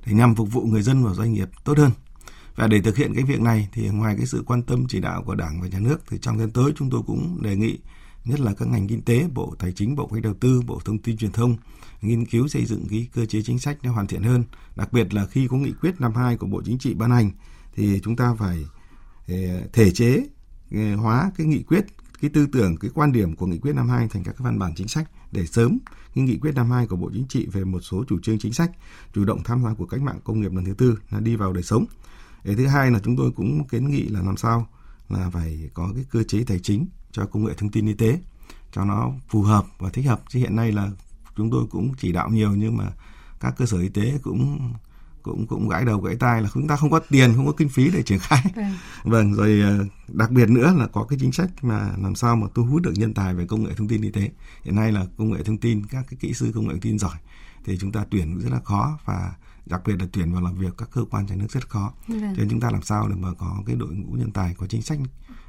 để 0.07 0.13
nhằm 0.13 0.35
phục 0.35 0.51
vụ 0.51 0.61
người 0.61 0.81
dân 0.81 1.03
và 1.03 1.13
doanh 1.13 1.33
nghiệp 1.33 1.49
tốt 1.63 1.77
hơn. 1.77 1.91
Và 2.55 2.67
để 2.67 2.81
thực 2.81 2.97
hiện 2.97 3.13
cái 3.15 3.23
việc 3.23 3.41
này 3.41 3.69
thì 3.73 3.89
ngoài 3.89 4.15
cái 4.17 4.25
sự 4.25 4.43
quan 4.45 4.63
tâm 4.63 4.85
chỉ 4.89 4.99
đạo 4.99 5.23
của 5.25 5.35
Đảng 5.35 5.61
và 5.61 5.67
Nhà 5.67 5.79
nước 5.79 5.97
thì 6.09 6.17
trong 6.21 6.39
gian 6.39 6.51
tới 6.51 6.71
chúng 6.75 6.89
tôi 6.89 7.01
cũng 7.07 7.41
đề 7.41 7.55
nghị 7.55 7.79
nhất 8.25 8.39
là 8.39 8.53
các 8.53 8.67
ngành 8.67 8.87
kinh 8.87 9.01
tế, 9.01 9.27
Bộ 9.33 9.55
Tài 9.59 9.71
chính, 9.71 9.95
Bộ 9.95 10.05
Kế 10.05 10.11
hoạch 10.11 10.23
Đầu 10.23 10.33
tư, 10.33 10.61
Bộ 10.67 10.79
Thông 10.85 10.97
tin 10.97 11.17
Truyền 11.17 11.31
thông 11.31 11.57
nghiên 12.01 12.25
cứu 12.25 12.47
xây 12.47 12.65
dựng 12.65 12.87
cái 12.89 13.07
cơ 13.13 13.25
chế 13.25 13.41
chính 13.41 13.59
sách 13.59 13.77
nó 13.83 13.91
hoàn 13.91 14.07
thiện 14.07 14.23
hơn. 14.23 14.43
Đặc 14.75 14.93
biệt 14.93 15.13
là 15.13 15.25
khi 15.25 15.47
có 15.47 15.57
nghị 15.57 15.71
quyết 15.81 16.01
năm 16.01 16.15
2 16.15 16.37
của 16.37 16.47
Bộ 16.47 16.61
Chính 16.65 16.77
trị 16.77 16.93
ban 16.93 17.11
hành 17.11 17.31
thì 17.75 17.99
chúng 18.03 18.15
ta 18.15 18.35
phải 18.39 18.65
ờ, 19.27 19.35
thể 19.73 19.91
chế 19.91 20.23
ờ, 20.71 20.95
hóa 20.95 21.31
cái 21.37 21.47
nghị 21.47 21.63
quyết 21.63 21.85
cái 22.21 22.29
tư 22.33 22.47
tưởng, 22.51 22.77
cái 22.77 22.91
quan 22.93 23.11
điểm 23.11 23.35
của 23.35 23.45
nghị 23.45 23.57
quyết 23.57 23.75
năm 23.75 23.89
hai 23.89 24.07
thành 24.07 24.23
các 24.23 24.31
cái 24.31 24.45
văn 24.45 24.59
bản 24.59 24.73
chính 24.75 24.87
sách 24.87 25.09
để 25.31 25.45
sớm 25.45 25.77
cái 26.15 26.23
nghị 26.23 26.37
quyết 26.37 26.55
năm 26.55 26.71
hai 26.71 26.87
của 26.87 26.95
Bộ 26.95 27.09
Chính 27.13 27.27
trị 27.27 27.47
về 27.51 27.63
một 27.63 27.79
số 27.79 28.03
chủ 28.07 28.19
trương 28.19 28.39
chính 28.39 28.53
sách 28.53 28.71
chủ 29.13 29.25
động 29.25 29.43
tham 29.43 29.63
gia 29.63 29.73
của 29.73 29.85
cách 29.85 30.01
mạng 30.01 30.19
công 30.23 30.41
nghiệp 30.41 30.51
lần 30.53 30.65
thứ 30.65 30.73
tư 30.73 30.99
là 31.09 31.19
đi 31.19 31.35
vào 31.35 31.53
đời 31.53 31.63
sống. 31.63 31.85
Để 32.43 32.55
thứ 32.55 32.67
hai 32.67 32.91
là 32.91 32.99
chúng 32.99 33.17
tôi 33.17 33.31
cũng 33.31 33.67
kiến 33.67 33.89
nghị 33.89 34.01
là 34.01 34.21
làm 34.21 34.37
sao 34.37 34.67
là 35.09 35.29
phải 35.29 35.69
có 35.73 35.91
cái 35.95 36.05
cơ 36.11 36.23
chế 36.23 36.43
tài 36.47 36.59
chính 36.59 36.87
cho 37.11 37.25
công 37.25 37.45
nghệ 37.45 37.53
thông 37.57 37.71
tin 37.71 37.87
y 37.87 37.93
tế 37.93 38.19
cho 38.71 38.85
nó 38.85 39.11
phù 39.29 39.41
hợp 39.41 39.65
và 39.79 39.89
thích 39.89 40.05
hợp 40.05 40.21
chứ 40.29 40.39
hiện 40.39 40.55
nay 40.55 40.71
là 40.71 40.91
chúng 41.35 41.51
tôi 41.51 41.65
cũng 41.69 41.93
chỉ 41.97 42.11
đạo 42.11 42.29
nhiều 42.29 42.51
nhưng 42.55 42.77
mà 42.77 42.91
các 43.39 43.53
cơ 43.57 43.65
sở 43.65 43.77
y 43.77 43.89
tế 43.89 44.19
cũng 44.23 44.73
cũng 45.27 45.47
cũng 45.47 45.69
gãi 45.69 45.85
đầu 45.85 46.01
gãi 46.01 46.15
tai 46.15 46.41
là 46.41 46.49
chúng 46.53 46.67
ta 46.67 46.75
không 46.75 46.89
có 46.89 46.99
tiền 47.09 47.33
không 47.35 47.45
có 47.45 47.51
kinh 47.51 47.69
phí 47.69 47.89
để 47.93 48.03
triển 48.03 48.19
khai. 48.19 48.43
Vâng, 48.55 48.73
vâng 49.03 49.33
rồi 49.33 49.61
ờ, 49.61 49.85
đặc 50.07 50.31
biệt 50.31 50.49
nữa 50.49 50.73
là 50.77 50.87
có 50.87 51.03
cái 51.03 51.19
chính 51.21 51.31
sách 51.31 51.49
mà 51.61 51.91
làm 52.01 52.15
sao 52.15 52.35
mà 52.35 52.47
thu 52.55 52.63
hút 52.63 52.81
được 52.81 52.93
nhân 52.95 53.13
tài 53.13 53.33
về 53.33 53.45
công 53.45 53.63
nghệ 53.63 53.71
thông 53.77 53.87
tin 53.87 54.01
y 54.01 54.11
tế. 54.11 54.31
Hiện 54.63 54.75
nay 54.75 54.91
là 54.91 55.05
công 55.17 55.31
nghệ 55.31 55.43
thông 55.43 55.57
tin 55.57 55.85
các 55.85 56.05
cái 56.09 56.17
kỹ 56.19 56.33
sư 56.33 56.51
công 56.55 56.67
nghệ 56.67 56.71
thông 56.71 56.81
tin 56.81 56.99
giỏi 56.99 57.15
thì 57.65 57.77
chúng 57.77 57.91
ta 57.91 58.05
tuyển 58.11 58.39
rất 58.39 58.49
là 58.51 58.59
khó 58.59 58.99
và 59.05 59.33
đặc 59.65 59.81
biệt 59.85 59.95
là 59.99 60.07
tuyển 60.11 60.33
vào 60.33 60.41
làm 60.41 60.57
việc 60.57 60.73
các 60.77 60.89
cơ 60.91 61.05
quan 61.09 61.25
nhà 61.25 61.35
nước 61.35 61.51
rất 61.51 61.69
khó. 61.69 61.93
Vâng. 62.07 62.19
cho 62.19 62.37
nên 62.37 62.49
chúng 62.49 62.59
ta 62.59 62.71
làm 62.71 62.81
sao 62.81 63.07
để 63.07 63.15
mà 63.15 63.33
có 63.33 63.63
cái 63.65 63.75
đội 63.75 63.95
ngũ 63.95 64.13
nhân 64.13 64.31
tài 64.31 64.55
có 64.57 64.67
chính 64.67 64.81
sách 64.81 64.99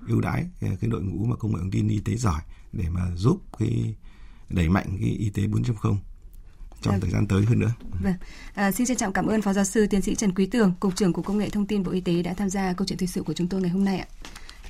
ưu 0.08 0.20
đãi 0.20 0.46
cái 0.60 0.90
đội 0.90 1.02
ngũ 1.02 1.24
mà 1.24 1.36
công 1.36 1.52
nghệ 1.52 1.58
thông 1.60 1.70
tin 1.70 1.88
y 1.88 2.00
tế 2.00 2.16
giỏi 2.16 2.40
để 2.72 2.90
mà 2.90 3.10
giúp 3.14 3.42
cái 3.58 3.94
đẩy 4.48 4.68
mạnh 4.68 4.86
cái 5.00 5.10
y 5.10 5.30
tế 5.30 5.42
4.0 5.42 5.96
trong 6.82 6.92
vâng. 6.92 7.00
thời 7.00 7.10
gian 7.10 7.26
tới 7.26 7.44
hơn 7.44 7.58
nữa. 7.58 7.72
Vâng. 8.02 8.14
À, 8.54 8.72
xin 8.72 8.86
trân 8.86 8.96
trọng 8.96 9.12
cảm 9.12 9.26
ơn 9.26 9.42
Phó 9.42 9.52
Giáo 9.52 9.64
sư 9.64 9.86
Tiến 9.86 10.02
sĩ 10.02 10.14
Trần 10.14 10.34
Quý 10.34 10.46
Tường, 10.46 10.72
Cục 10.80 10.96
trưởng 10.96 11.12
Cục 11.12 11.26
Công 11.26 11.38
nghệ 11.38 11.50
Thông 11.50 11.66
tin 11.66 11.82
Bộ 11.82 11.92
Y 11.92 12.00
tế 12.00 12.22
đã 12.22 12.34
tham 12.34 12.50
gia 12.50 12.72
câu 12.72 12.86
chuyện 12.86 12.98
thời 12.98 13.08
sự 13.08 13.22
của 13.22 13.32
chúng 13.32 13.48
tôi 13.48 13.60
ngày 13.60 13.70
hôm 13.70 13.84
nay 13.84 13.98
ạ. 13.98 14.06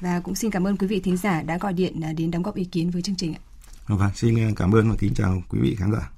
Và 0.00 0.20
cũng 0.20 0.34
xin 0.34 0.50
cảm 0.50 0.66
ơn 0.66 0.76
quý 0.76 0.86
vị 0.86 1.00
thính 1.00 1.16
giả 1.16 1.42
đã 1.42 1.58
gọi 1.58 1.72
điện 1.72 2.00
à, 2.00 2.12
đến 2.12 2.30
đóng 2.30 2.42
góp 2.42 2.54
ý 2.54 2.64
kiến 2.64 2.90
với 2.90 3.02
chương 3.02 3.16
trình 3.16 3.34
ạ. 3.34 3.40
Vâng, 3.86 4.10
xin 4.14 4.54
cảm 4.54 4.72
ơn 4.72 4.90
và 4.90 4.96
kính 4.98 5.14
chào 5.14 5.42
quý 5.48 5.58
vị 5.62 5.74
khán 5.74 5.92
giả. 5.92 6.10